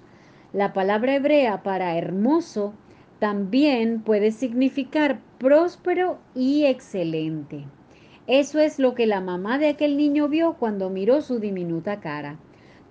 [0.53, 2.73] La palabra hebrea para hermoso
[3.19, 7.65] también puede significar próspero y excelente.
[8.27, 12.37] Eso es lo que la mamá de aquel niño vio cuando miró su diminuta cara.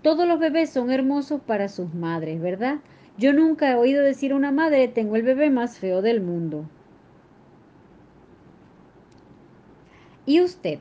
[0.02, 2.78] Todos los bebés son hermosos para sus madres, ¿verdad?
[3.16, 6.64] Yo nunca he oído decir a una madre, tengo el bebé más feo del mundo.
[10.26, 10.80] ¿Y usted?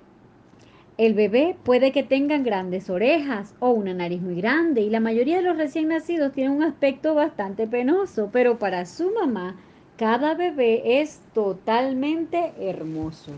[0.97, 5.38] El bebé puede que tenga grandes orejas o una nariz muy grande y la mayoría
[5.38, 9.55] de los recién nacidos tienen un aspecto bastante penoso, pero para su mamá
[9.97, 13.31] Cada bebé es totalmente hermoso.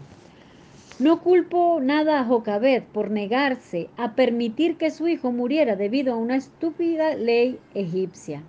[1.00, 6.18] No culpo nada a Jocabed por negarse a permitir que su hijo muriera debido a
[6.18, 8.44] una estúpida ley egipcia.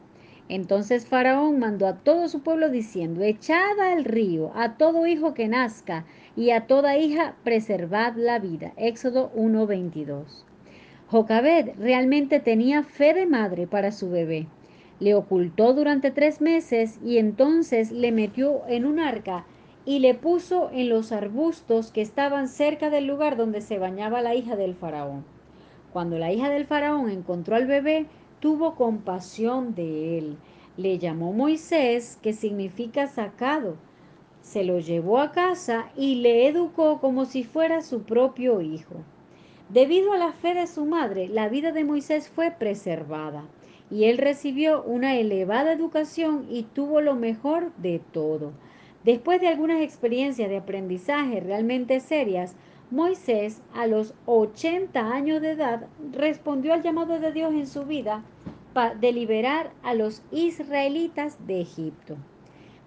[0.48, 5.46] Entonces Faraón mandó a todo su pueblo diciendo, echad al río a todo hijo que
[5.46, 6.04] nazca
[6.40, 8.72] y a toda hija preservad la vida.
[8.78, 10.24] Éxodo 1.22.
[11.06, 14.46] Jocabed realmente tenía fe de madre para su bebé.
[15.00, 19.44] Le ocultó durante tres meses y entonces le metió en un arca
[19.84, 24.34] y le puso en los arbustos que estaban cerca del lugar donde se bañaba la
[24.34, 25.26] hija del faraón.
[25.92, 28.06] Cuando la hija del faraón encontró al bebé,
[28.40, 30.38] tuvo compasión de él.
[30.78, 33.76] Le llamó Moisés, que significa sacado.
[34.50, 38.96] Se lo llevó a casa y le educó como si fuera su propio hijo.
[39.68, 43.44] Debido a la fe de su madre, la vida de Moisés fue preservada
[43.92, 48.50] y él recibió una elevada educación y tuvo lo mejor de todo.
[49.04, 52.56] Después de algunas experiencias de aprendizaje realmente serias,
[52.90, 58.24] Moisés, a los 80 años de edad, respondió al llamado de Dios en su vida
[58.98, 62.16] de liberar a los israelitas de Egipto.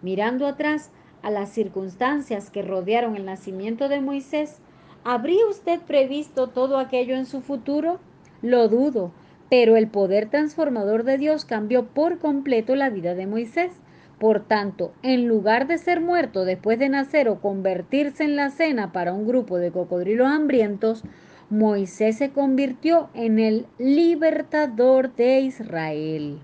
[0.02, 0.91] Mirando atrás
[1.23, 4.59] a las circunstancias que rodearon el nacimiento de Moisés,
[5.03, 7.99] ¿habría usted previsto todo aquello en su futuro?
[8.41, 9.12] Lo dudo,
[9.49, 13.71] pero el poder transformador de Dios cambió por completo la vida de Moisés.
[14.19, 18.91] Por tanto, en lugar de ser muerto después de nacer o convertirse en la cena
[18.91, 21.03] para un grupo de cocodrilos hambrientos,
[21.49, 26.39] Moisés se convirtió en el libertador de Israel.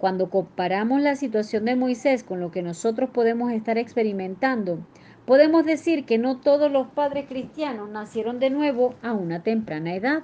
[0.00, 4.78] Cuando comparamos la situación de Moisés con lo que nosotros podemos estar experimentando,
[5.26, 10.22] podemos decir que no todos los padres cristianos nacieron de nuevo a una temprana edad.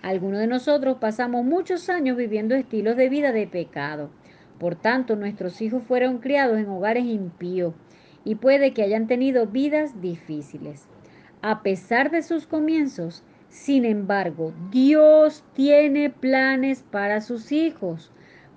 [0.00, 4.08] Algunos de nosotros pasamos muchos años viviendo estilos de vida de pecado.
[4.58, 7.74] Por tanto, nuestros hijos fueron criados en hogares impíos
[8.24, 10.86] y puede que hayan tenido vidas difíciles.
[11.42, 18.10] A pesar de sus comienzos, sin embargo, Dios tiene planes para sus hijos.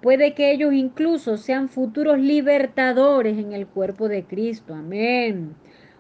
[0.06, 4.76] Puede que ellos incluso sean futuros libertadores en el cuerpo de Cristo.
[4.76, 5.56] Amén.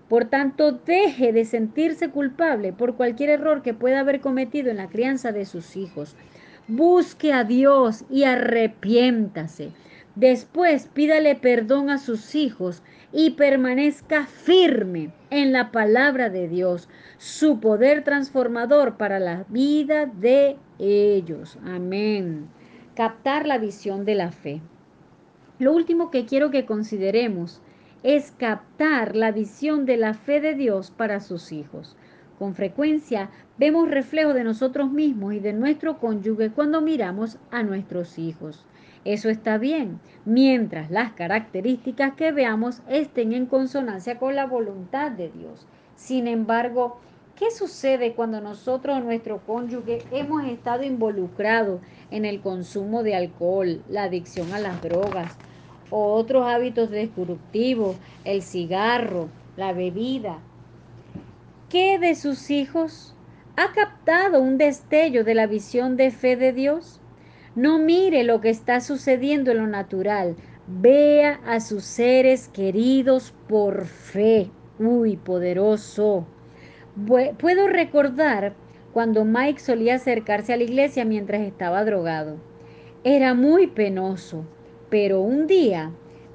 [0.08, 4.89] Por tanto, deje de sentirse culpable por cualquier error que pueda haber cometido en la
[4.89, 6.15] crianza de sus hijos.
[6.68, 9.72] Busque a Dios y arrepiéntase.
[10.13, 17.60] Después pídale perdón a sus hijos y permanezca firme en la palabra de Dios, su
[17.60, 21.58] poder transformador para la vida de ellos.
[21.65, 22.50] Amén.
[22.95, 24.62] Captar la visión de la fe.
[25.60, 27.62] Lo último que quiero que consideremos
[28.03, 31.97] es captar la visión de la fe de Dios para sus hijos.
[32.39, 38.17] Con frecuencia vemos reflejo de nosotros mismos y de nuestro cónyuge cuando miramos a nuestros
[38.17, 38.65] hijos.
[39.03, 45.29] Eso está bien, mientras las características que veamos estén en consonancia con la voluntad de
[45.31, 45.67] Dios.
[45.97, 47.01] Sin embargo,
[47.36, 53.84] ¿qué sucede cuando nosotros o nuestro cónyuge hemos estado involucrados en el consumo de alcohol,
[53.89, 55.38] la adicción a las drogas
[55.89, 60.39] o otros hábitos destructivos, el cigarro, la bebida?
[61.69, 63.17] ¿Qué de sus hijos?
[63.58, 67.02] ¿Ha captado un destello de la visión de fe de Dios?
[67.54, 70.36] No mire lo que está sucediendo en lo natural.
[70.67, 74.52] Vea a sus seres queridos por fe.
[74.78, 76.35] Uy, poderoso.
[76.95, 78.53] Puedo recordar
[78.93, 82.38] cuando Mike solía acercarse a la iglesia mientras estaba drogado.
[83.03, 84.45] Era muy penoso,
[84.89, 85.91] pero un día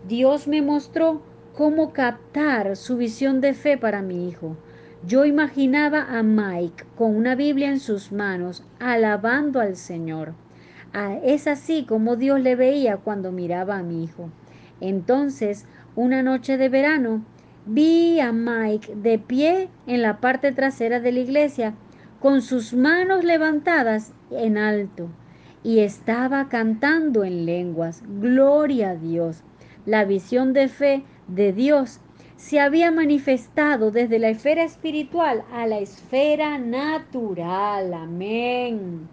[0.06, 1.22] Dios me mostró
[1.54, 4.56] cómo captar su visión de fe para mi hijo.
[5.06, 10.34] Yo imaginaba a Mike con una Biblia en sus manos, alabando al Señor.
[10.92, 14.28] Ah, es así como Dios le veía cuando miraba a mi hijo.
[14.82, 15.64] Entonces,
[15.96, 17.24] una noche de verano,
[17.72, 21.74] vi a Mike de pie en la parte trasera de la iglesia,
[22.18, 25.09] con sus manos levantadas en alto,
[25.62, 28.02] y estaba cantando en lenguas.
[28.20, 29.44] Gloria a Dios.
[29.87, 32.00] La visión de fe de Dios
[32.37, 37.94] se había manifestado desde la esfera espiritual a la esfera natural.
[37.94, 39.09] Amén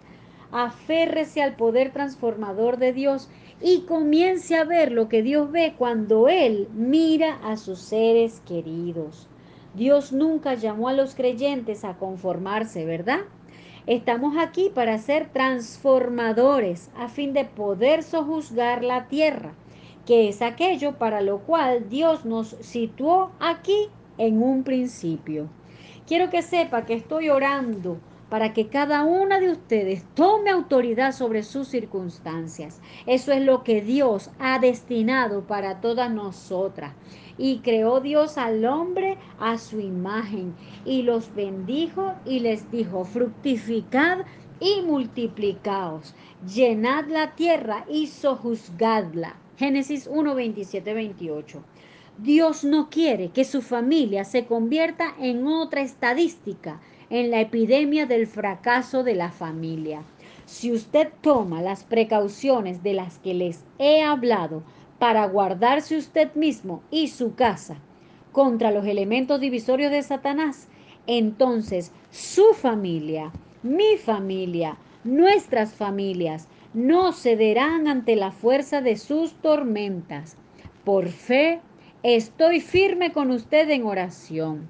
[0.52, 3.28] aférrese al poder transformador de Dios
[3.60, 9.28] y comience a ver lo que Dios ve cuando Él mira a sus seres queridos.
[9.74, 13.20] Dios nunca llamó a los creyentes a conformarse, ¿verdad?
[13.86, 19.54] Estamos aquí para ser transformadores a fin de poder sojuzgar la tierra,
[20.06, 25.48] que es aquello para lo cual Dios nos situó aquí en un principio.
[26.06, 27.98] Quiero que sepa que estoy orando
[28.28, 32.80] para que cada una de ustedes tome autoridad sobre sus circunstancias.
[33.06, 36.92] Eso es lo que Dios ha destinado para todas nosotras.
[37.38, 40.54] Y creó Dios al hombre a su imagen
[40.84, 44.26] y los bendijo y les dijo, fructificad
[44.60, 46.14] y multiplicaos,
[46.52, 49.36] llenad la tierra y sojuzgadla.
[49.56, 51.62] Génesis 1, 27, 28.
[52.18, 58.26] Dios no quiere que su familia se convierta en otra estadística en la epidemia del
[58.26, 60.02] fracaso de la familia.
[60.46, 64.62] Si usted toma las precauciones de las que les he hablado
[64.98, 67.76] para guardarse usted mismo y su casa
[68.32, 70.68] contra los elementos divisorios de Satanás,
[71.06, 73.32] entonces su familia,
[73.62, 80.36] mi familia, nuestras familias no cederán ante la fuerza de sus tormentas.
[80.84, 81.60] Por fe,
[82.02, 84.68] estoy firme con usted en oración.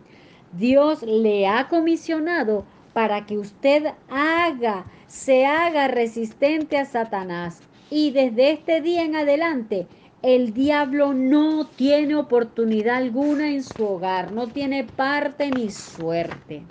[0.52, 7.60] Dios le ha comisionado para que usted haga, se haga resistente a Satanás.
[7.90, 9.86] Y desde este día en adelante,
[10.22, 16.66] el diablo no tiene oportunidad alguna en su hogar, no tiene parte ni suerte.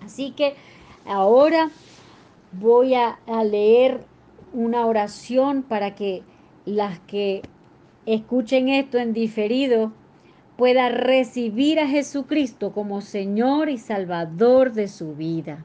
[0.00, 0.56] Así que
[1.04, 1.70] ahora
[2.50, 4.08] voy a, a leer
[4.52, 6.26] una oración para que
[6.64, 7.48] las que
[8.06, 9.97] escuchen esto en diferido
[10.58, 15.64] pueda recibir a Jesucristo como Señor y Salvador de su vida.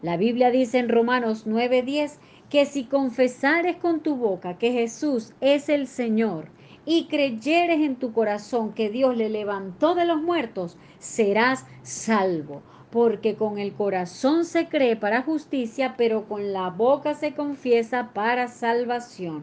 [0.00, 2.18] La Biblia dice en Romanos 9:10
[2.48, 6.48] que si confesares con tu boca que Jesús es el Señor
[6.86, 12.62] y creyeres en tu corazón que Dios le levantó de los muertos, serás salvo.
[12.90, 18.48] Porque con el corazón se cree para justicia, pero con la boca se confiesa para
[18.48, 19.42] salvación.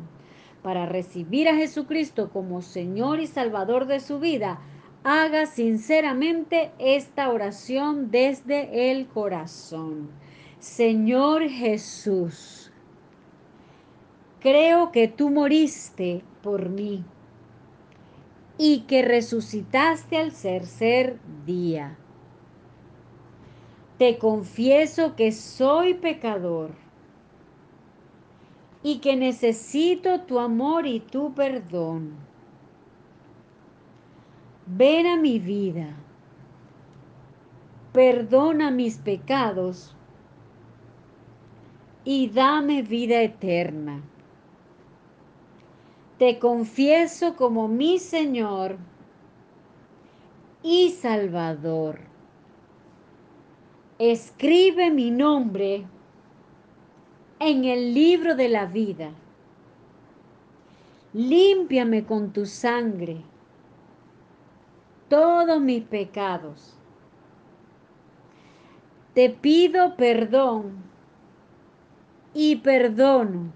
[0.63, 4.59] Para recibir a Jesucristo como Señor y Salvador de su vida,
[5.03, 10.09] haga sinceramente esta oración desde el corazón.
[10.59, 12.71] Señor Jesús,
[14.39, 17.03] creo que tú moriste por mí
[18.57, 21.97] y que resucitaste al tercer día.
[23.97, 26.71] Te confieso que soy pecador
[28.83, 32.26] y que necesito tu amor y tu perdón
[34.67, 35.95] ven a mi vida,
[37.93, 39.95] perdona mis pecados
[42.03, 44.01] y dame vida eterna.
[46.19, 48.77] Te confieso como mi Señor
[50.63, 51.99] y Salvador.
[53.99, 55.85] Escribe mi nombre
[57.39, 59.11] en el libro de la vida.
[61.13, 63.23] Límpiame con tu sangre
[65.09, 66.77] todos mis pecados.
[69.13, 70.83] Te pido perdón
[72.33, 73.51] y perdono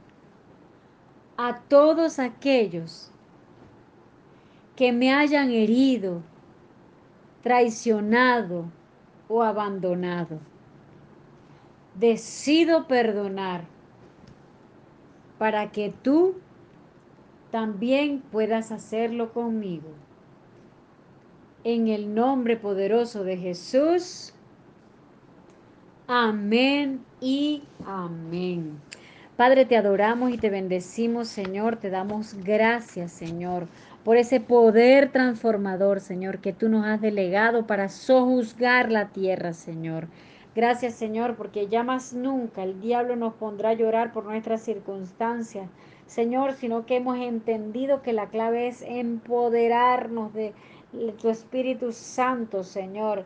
[1.38, 3.12] a todos aquellos
[4.76, 6.22] que me hayan herido,
[7.44, 8.66] traicionado
[9.28, 10.40] o abandonado.
[11.96, 13.66] Decido perdonar
[15.38, 16.36] para que tú
[17.52, 19.90] también puedas hacerlo conmigo.
[21.64, 24.34] En el nombre poderoso de Jesús.
[26.08, 28.80] Amén y amén.
[29.38, 31.76] Padre, te adoramos y te bendecimos, Señor.
[31.76, 33.68] Te damos gracias, Señor,
[34.04, 40.08] por ese poder transformador, Señor, que tú nos has delegado para sojuzgar la tierra, Señor.
[40.56, 45.70] Gracias, Señor, porque ya más nunca el diablo nos pondrá a llorar por nuestras circunstancias,
[46.08, 50.54] Señor, sino que hemos entendido que la clave es empoderarnos de
[51.22, 53.24] tu Espíritu Santo, Señor,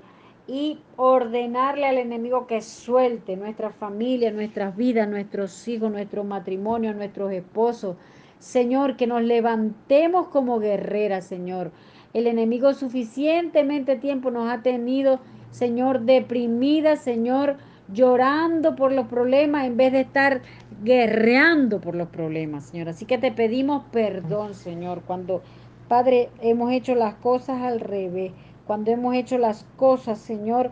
[0.47, 7.31] y ordenarle al enemigo que suelte nuestra familia, nuestras vidas, nuestros hijos, nuestro matrimonio, nuestros
[7.31, 7.95] esposos.
[8.37, 11.71] Señor, que nos levantemos como guerreras, Señor.
[12.13, 17.57] El enemigo suficientemente tiempo nos ha tenido, Señor, deprimida, Señor,
[17.91, 20.41] llorando por los problemas en vez de estar
[20.83, 22.89] guerreando por los problemas, Señor.
[22.89, 25.41] Así que te pedimos perdón, Señor, cuando
[25.87, 28.31] Padre, hemos hecho las cosas al revés,
[28.65, 30.71] cuando hemos hecho las cosas, Señor,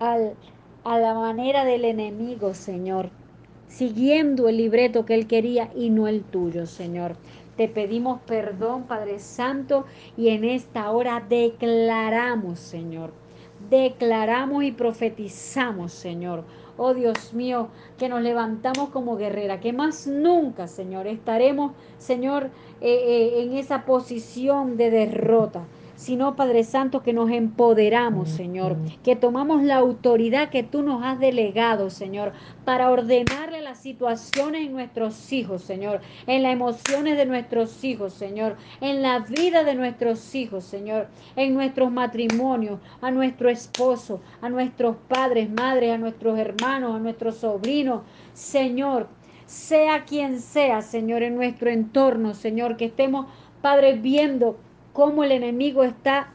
[0.00, 0.34] al,
[0.82, 3.10] a la manera del enemigo, Señor,
[3.68, 7.16] siguiendo el libreto que él quería y no el tuyo, Señor.
[7.56, 9.84] Te pedimos perdón, Padre Santo,
[10.16, 13.12] y en esta hora declaramos, Señor,
[13.68, 16.44] declaramos y profetizamos, Señor.
[16.82, 17.68] Oh Dios mío,
[17.98, 22.44] que nos levantamos como guerrera, que más nunca, Señor, estaremos, Señor,
[22.80, 25.60] eh, eh, en esa posición de derrota,
[26.00, 31.20] sino, Padre Santo, que nos empoderamos, Señor, que tomamos la autoridad que tú nos has
[31.20, 32.32] delegado, Señor,
[32.64, 38.56] para ordenarle las situaciones en nuestros hijos, Señor, en las emociones de nuestros hijos, Señor,
[38.80, 44.96] en la vida de nuestros hijos, Señor, en nuestros matrimonios, a nuestro esposo, a nuestros
[45.06, 49.06] padres, madres, a nuestros hermanos, a nuestros sobrinos, Señor,
[49.44, 53.26] sea quien sea, Señor, en nuestro entorno, Señor, que estemos,
[53.60, 54.56] Padre, viendo
[54.92, 56.32] cómo el enemigo está,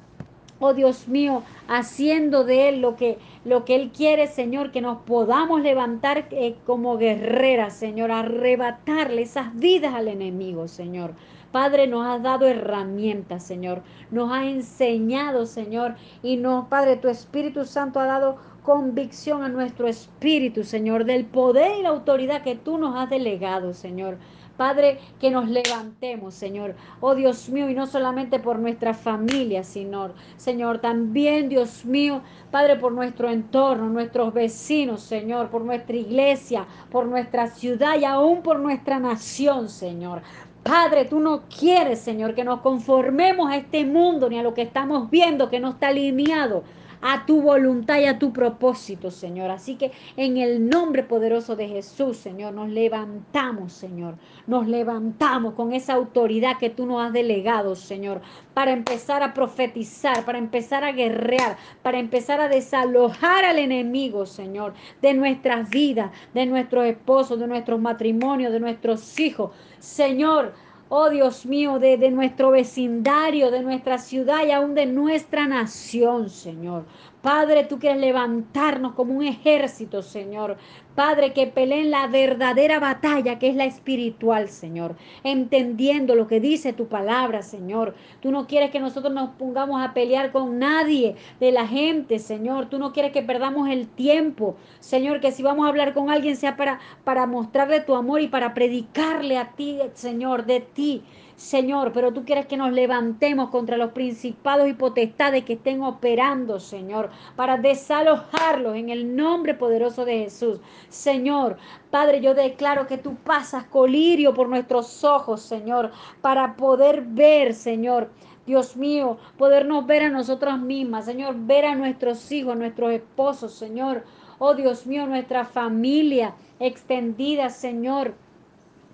[0.59, 4.99] oh Dios mío, haciendo de él lo que, lo que él quiere, Señor, que nos
[4.99, 11.13] podamos levantar eh, como guerreras, Señor, arrebatarle esas vidas al enemigo, Señor.
[11.51, 13.81] Padre, nos has dado herramientas, Señor.
[14.11, 15.95] Nos ha enseñado, Señor.
[16.21, 21.77] Y nos, Padre, tu Espíritu Santo ha dado convicción a nuestro espíritu, Señor, del poder
[21.77, 24.17] y la autoridad que tú nos has delegado, Señor.
[24.57, 26.75] Padre, que nos levantemos, Señor.
[27.01, 30.13] Oh Dios mío, y no solamente por nuestra familia, Señor.
[30.37, 37.05] Señor, también, Dios mío, Padre, por nuestro entorno, nuestros vecinos, Señor, por nuestra iglesia, por
[37.05, 40.21] nuestra ciudad y aún por nuestra nación, Señor.
[40.63, 44.63] Padre, tú no quieres, Señor, que nos conformemos a este mundo ni a lo que
[44.63, 46.63] estamos viendo que no está alineado
[47.07, 49.51] a tu voluntad y a tu propósito, Señor.
[49.51, 54.15] Así que en el nombre poderoso de Jesús, Señor, nos levantamos, Señor.
[54.47, 58.21] Nos levantamos con esa autoridad que tú nos has delegado, Señor,
[58.55, 64.73] para empezar a profetizar, para empezar a guerrear, para empezar a desalojar al enemigo, Señor,
[65.03, 69.51] de nuestras vidas, de nuestros esposos, de nuestros matrimonios, de nuestros hijos.
[69.77, 70.53] Señor,
[70.89, 76.29] oh Dios mío, de, de, nuestro vecindario, de nuestra ciudad y aún de nuestra nación,
[76.29, 76.85] Señor.
[77.21, 80.57] Padre, tú quieres levantarnos como un ejército, Señor.
[80.95, 84.95] Padre, que peleen la verdadera batalla que es la espiritual, Señor.
[85.23, 87.95] Entendiendo lo que dice tu palabra, Señor.
[88.21, 92.67] Tú no quieres que nosotros nos pongamos a pelear con nadie de la gente, Señor.
[92.67, 95.19] Tú no quieres que perdamos el tiempo, Señor.
[95.19, 98.53] Que si vamos a hablar con alguien sea para, para mostrarle tu amor y para
[98.53, 101.03] predicarle a ti, Señor, de ti.
[101.35, 106.61] Señor, pero tú quieres que nos levantemos contra los principados y potestades que estén operando,
[106.61, 110.61] Señor, para desalojarlos en el nombre poderoso de Jesús.
[110.95, 111.57] Señor,
[111.91, 115.91] Padre, yo declaro que tú pasas colirio por nuestros ojos, Señor,
[116.21, 118.09] para poder ver, Señor.
[118.45, 123.53] Dios mío, podernos ver a nosotras mismas, Señor, ver a nuestros hijos, a nuestros esposos,
[123.53, 124.03] Señor.
[124.37, 128.13] Oh Dios mío, nuestra familia extendida, Señor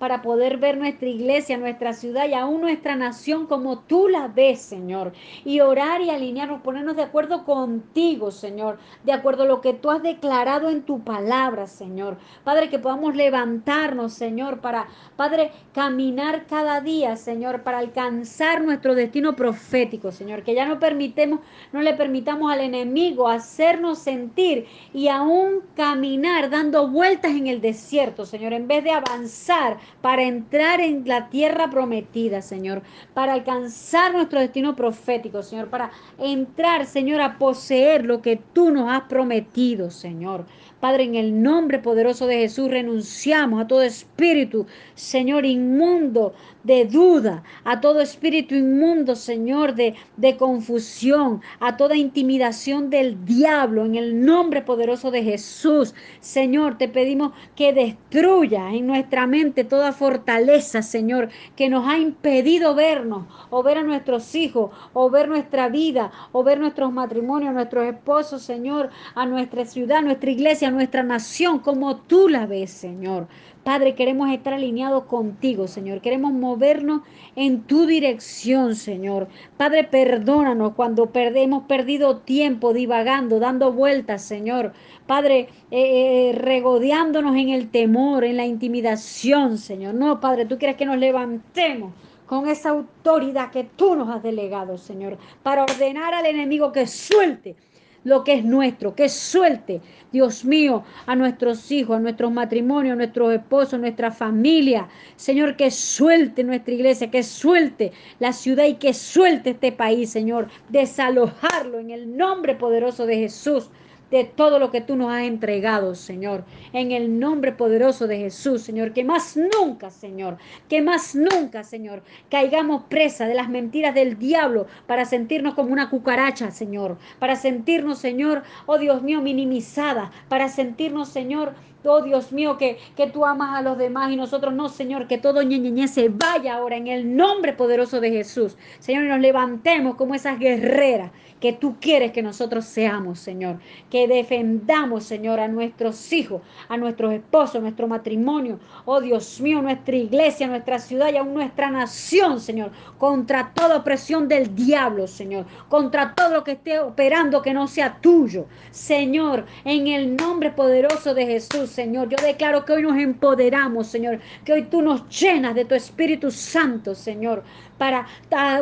[0.02, 4.60] para poder ver nuestra iglesia, nuestra ciudad y aún nuestra nación como tú la ves,
[4.60, 5.14] Señor.
[5.46, 9.92] Y orar y alinearnos, ponernos de acuerdo contigo, Señor, de acuerdo a lo que tú
[9.92, 12.18] has declarado en tu palabra, Señor.
[12.44, 14.88] Padre, que podamos levantarnos, Señor, para,
[15.18, 20.42] Padre, caminar cada día, Señor, para alcanzar nuestro destino profético, Señor.
[20.42, 21.42] Que ya no permitemos,
[21.74, 28.26] no le permitamos al enemigo hacernos sentir y aún caminar dando vueltas en el desierto,
[28.26, 32.82] Señor, en vez de avanzar para entrar en la tierra prometida, Señor,
[33.14, 38.90] para alcanzar nuestro destino profético, Señor, para entrar, Señor, a poseer lo que tú nos
[38.90, 40.46] has prometido, Señor.
[40.82, 44.66] Padre, en el nombre poderoso de Jesús renunciamos a todo espíritu,
[44.96, 52.90] Señor, inmundo de duda, a todo espíritu inmundo, Señor, de, de confusión, a toda intimidación
[52.90, 55.94] del diablo, en el nombre poderoso de Jesús.
[56.20, 62.74] Señor, te pedimos que destruya en nuestra mente toda fortaleza, Señor, que nos ha impedido
[62.74, 67.86] vernos o ver a nuestros hijos o ver nuestra vida o ver nuestros matrimonios, nuestros
[67.86, 73.28] esposos, Señor, a nuestra ciudad, nuestra iglesia, nuestra nación como tú la ves, Señor.
[73.64, 76.02] Padre, queremos estar alineados contigo, Señor.
[76.02, 77.02] Queremos movernos
[77.36, 79.28] en tu dirección, Señor.
[79.56, 84.74] Padre, perdónanos cuando hemos perdido tiempo divagando, dando vueltas, Señor.
[85.06, 89.94] Padre, eh, eh, regodeándonos en el temor, en la intimidación, Señor.
[89.94, 91.94] No, Padre, tú quieres que nos levantemos
[92.26, 97.58] con esa autoridad que tú nos has delegado, Señor, para ordenar al enemigo que suelte
[98.04, 99.82] lo que es nuestro, que suelte,
[100.12, 104.88] Dios mío, a nuestros hijos, a nuestros matrimonios, a nuestros esposos, a nuestra familia.
[105.16, 110.48] Señor, que suelte nuestra iglesia, que suelte la ciudad y que suelte este país, Señor.
[110.70, 113.70] Desalojarlo en el nombre poderoso de Jesús
[114.12, 116.44] de todo lo que tú nos has entregado, Señor.
[116.74, 118.94] En el nombre poderoso de Jesús, Señor.
[118.94, 120.38] Que más nunca, Señor,
[120.70, 125.90] que más nunca, Señor, caigamos presa de las mentiras del diablo para sentirnos como una
[125.90, 126.98] cucaracha, Señor.
[127.20, 130.12] Para sentirnos, Señor, oh Dios mío, minimizada.
[130.28, 131.54] Para sentirnos, Señor,
[131.84, 135.18] Oh Dios mío, que, que tú amas a los demás y nosotros no, Señor, que
[135.18, 138.58] todo ñeñeñe se vaya ahora en el nombre poderoso de Jesús.
[138.80, 141.12] Señor, y nos levantemos como esas guerreras
[141.42, 143.58] que tú quieres que nosotros seamos, Señor.
[143.90, 148.60] Que defendamos, Señor, a nuestros hijos, a nuestros esposos, nuestro matrimonio.
[148.86, 152.72] Oh Dios mío, nuestra iglesia, nuestra ciudad y aún nuestra nación, Señor.
[153.00, 155.48] Contra toda opresión del diablo, Señor.
[155.68, 158.46] Contra todo lo que esté operando que no sea tuyo.
[158.70, 162.10] Señor, en el nombre poderoso de Jesús, Señor.
[162.10, 164.20] Yo declaro que hoy nos empoderamos, Señor.
[164.44, 167.44] Que hoy tú nos llenas de tu Espíritu Santo, Señor
[167.82, 168.06] para,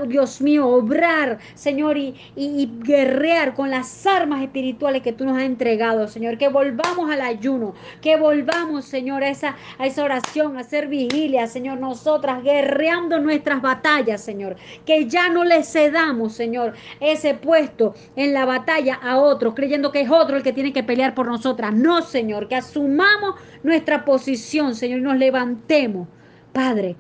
[0.07, 5.43] Dios mío, obrar, Señor, y, y, guerrear con las armas espirituales que tú nos has
[5.43, 6.37] entregado, Señor.
[6.37, 11.47] Que volvamos al ayuno, que volvamos, Señor, a esa, a esa oración, a hacer vigilia,
[11.47, 14.55] Señor, nosotras guerreando nuestras batallas, Señor.
[14.85, 19.99] Que ya no le cedamos, Señor, ese puesto en la batalla a otro, creyendo que
[19.99, 21.73] es otro el que tiene que pelear por nosotras.
[21.73, 26.07] No, Señor, que asumamos nuestra posición, Señor, y nos levantemos.
[26.53, 26.95] Padre,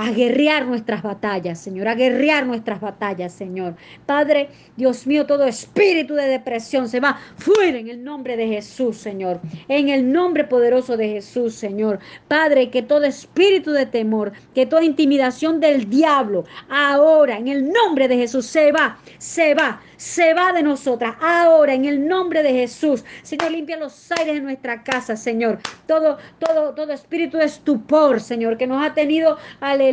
[0.00, 3.74] a guerrear nuestras batallas, Señor, a guerrear nuestras batallas, Señor.
[4.06, 8.96] Padre, Dios mío, todo espíritu de depresión se va fuera en el nombre de Jesús,
[8.96, 9.40] Señor.
[9.68, 11.98] En el nombre poderoso de Jesús, Señor.
[12.28, 18.08] Padre, que todo espíritu de temor, que toda intimidación del diablo, ahora, en el nombre
[18.08, 21.14] de Jesús, se va, se va, se va de nosotras.
[21.20, 25.58] Ahora, en el nombre de Jesús, Señor, limpia los aires de nuestra casa, Señor.
[25.86, 29.36] Todo, todo, todo espíritu de estupor, Señor, que nos ha tenido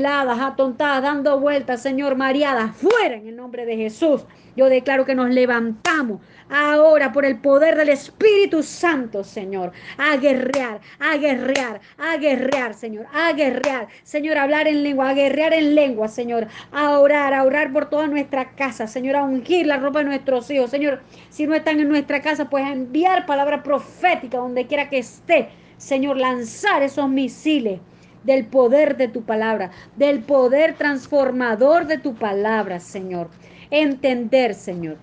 [0.06, 4.26] atontadas, dando vueltas, Señor, mareadas, fuera en el nombre de Jesús.
[4.56, 10.82] Yo declaro que nos levantamos ahora por el poder del Espíritu Santo, Señor, a guerrear,
[11.00, 16.08] a guerrear, a guerrear, Señor, a guerrear, Señor, hablar en lengua, a guerrear en lengua,
[16.08, 20.06] Señor, a orar, a orar por toda nuestra casa, Señor, a ungir la ropa de
[20.06, 24.66] nuestros hijos, Señor, si no están en nuestra casa, pues a enviar palabra profética donde
[24.66, 27.80] quiera que esté, Señor, lanzar esos misiles
[28.24, 33.30] del poder de tu palabra, del poder transformador de tu palabra, Señor
[33.72, 34.97] entender, Señor.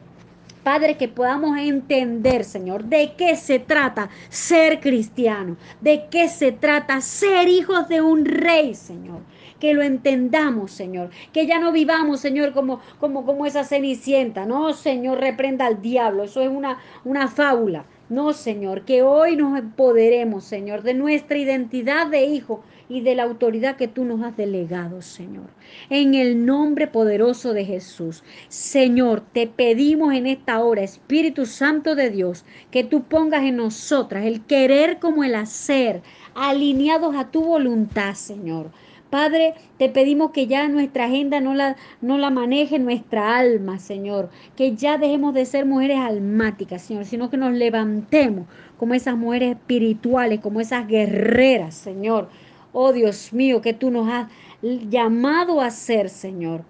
[0.62, 7.02] Padre, que podamos entender, Señor, de qué se trata ser cristiano, de qué se trata
[7.02, 9.20] ser hijos de un rey, Señor.
[9.60, 11.10] Que lo entendamos, Señor.
[11.34, 14.46] Que ya no vivamos, Señor, como, como, como esa cenicienta.
[14.46, 16.24] No, Señor, reprenda al diablo.
[16.24, 17.84] Eso es una, una fábula.
[18.08, 23.22] No, Señor, que hoy nos empoderemos, Señor, de nuestra identidad de hijo y de la
[23.22, 25.47] autoridad que tú nos has delegado, Señor.
[25.91, 28.22] En el nombre poderoso de Jesús.
[28.49, 34.26] Señor, te pedimos en esta hora, Espíritu Santo de Dios, que tú pongas en nosotras
[34.26, 36.03] el querer como el hacer,
[36.35, 38.70] alineados a tu voluntad, Señor.
[39.09, 44.28] Padre, te pedimos que ya nuestra agenda no la, no la maneje nuestra alma, Señor.
[44.57, 49.53] Que ya dejemos de ser mujeres almáticas, Señor, sino que nos levantemos como esas mujeres
[49.53, 52.28] espirituales, como esas guerreras, Señor
[52.77, 54.29] Oh Dios mío, que tú nos has
[54.62, 56.64] llamado a ser, Señor.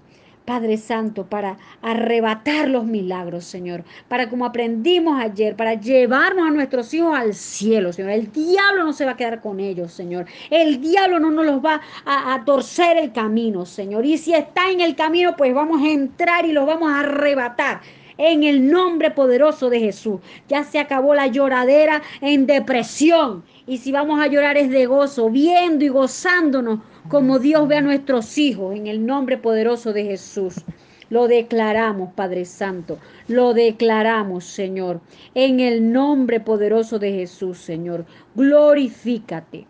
[0.44, 6.92] Padre Santo, para arrebatar los milagros, Señor, para como aprendimos ayer, para llevarnos a nuestros
[6.92, 8.10] hijos al cielo, Señor.
[8.10, 10.26] El diablo no se va a quedar con ellos, Señor.
[10.50, 14.04] El diablo no nos los va a, a torcer el camino, Señor.
[14.04, 17.80] Y si está en el camino, pues vamos a entrar y los vamos a arrebatar
[18.18, 20.20] en el nombre poderoso de Jesús.
[20.48, 25.30] Ya se acabó la lloradera en depresión y si vamos a llorar es de gozo,
[25.30, 30.64] viendo y gozándonos como Dios ve a nuestros hijos en el nombre poderoso de Jesús.
[31.10, 32.98] Lo declaramos, Padre Santo.
[33.28, 35.00] Lo declaramos, Señor.
[35.34, 38.06] En el nombre poderoso de Jesús, Señor.
[38.34, 39.66] Glorifícate.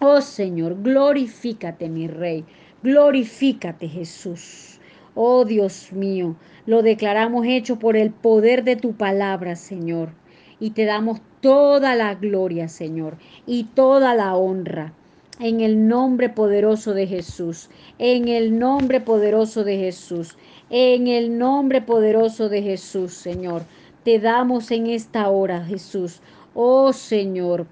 [0.00, 2.44] Oh Señor, glorifícate, mi Rey.
[2.82, 4.73] Glorifícate, Jesús.
[5.16, 6.34] Oh Dios mío,
[6.66, 10.10] lo declaramos hecho por el poder de tu palabra, Señor.
[10.58, 14.92] Y te damos toda la gloria, Señor, y toda la honra.
[15.38, 20.36] En el nombre poderoso de Jesús, en el nombre poderoso de Jesús,
[20.70, 23.62] en el nombre poderoso de Jesús, Señor.
[24.04, 26.20] Te damos en esta hora, Jesús.
[26.54, 27.66] Oh Señor,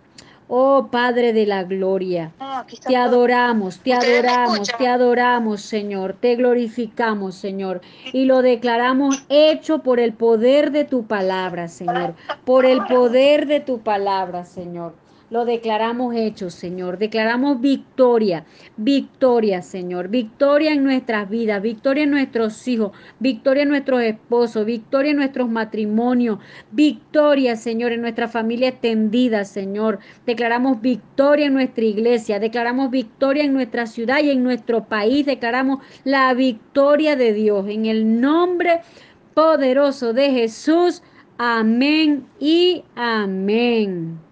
[0.54, 2.30] Oh Padre de la gloria,
[2.86, 7.80] te adoramos, te adoramos, te adoramos, Señor, te glorificamos, Señor,
[8.12, 13.60] y lo declaramos hecho por el poder de tu palabra, Señor, por el poder de
[13.60, 14.92] tu palabra, Señor.
[15.32, 16.98] Lo declaramos hecho, Señor.
[16.98, 18.44] Declaramos victoria,
[18.76, 20.08] victoria, Señor.
[20.08, 25.48] Victoria en nuestras vidas, victoria en nuestros hijos, victoria en nuestros esposos, victoria en nuestros
[25.48, 26.38] matrimonios,
[26.70, 30.00] victoria, Señor, en nuestra familia extendida, Señor.
[30.26, 35.24] Declaramos victoria en nuestra iglesia, declaramos victoria en nuestra ciudad y en nuestro país.
[35.24, 38.82] Declaramos la victoria de Dios en el nombre
[39.32, 41.02] poderoso de Jesús.
[41.38, 44.31] Amén y amén.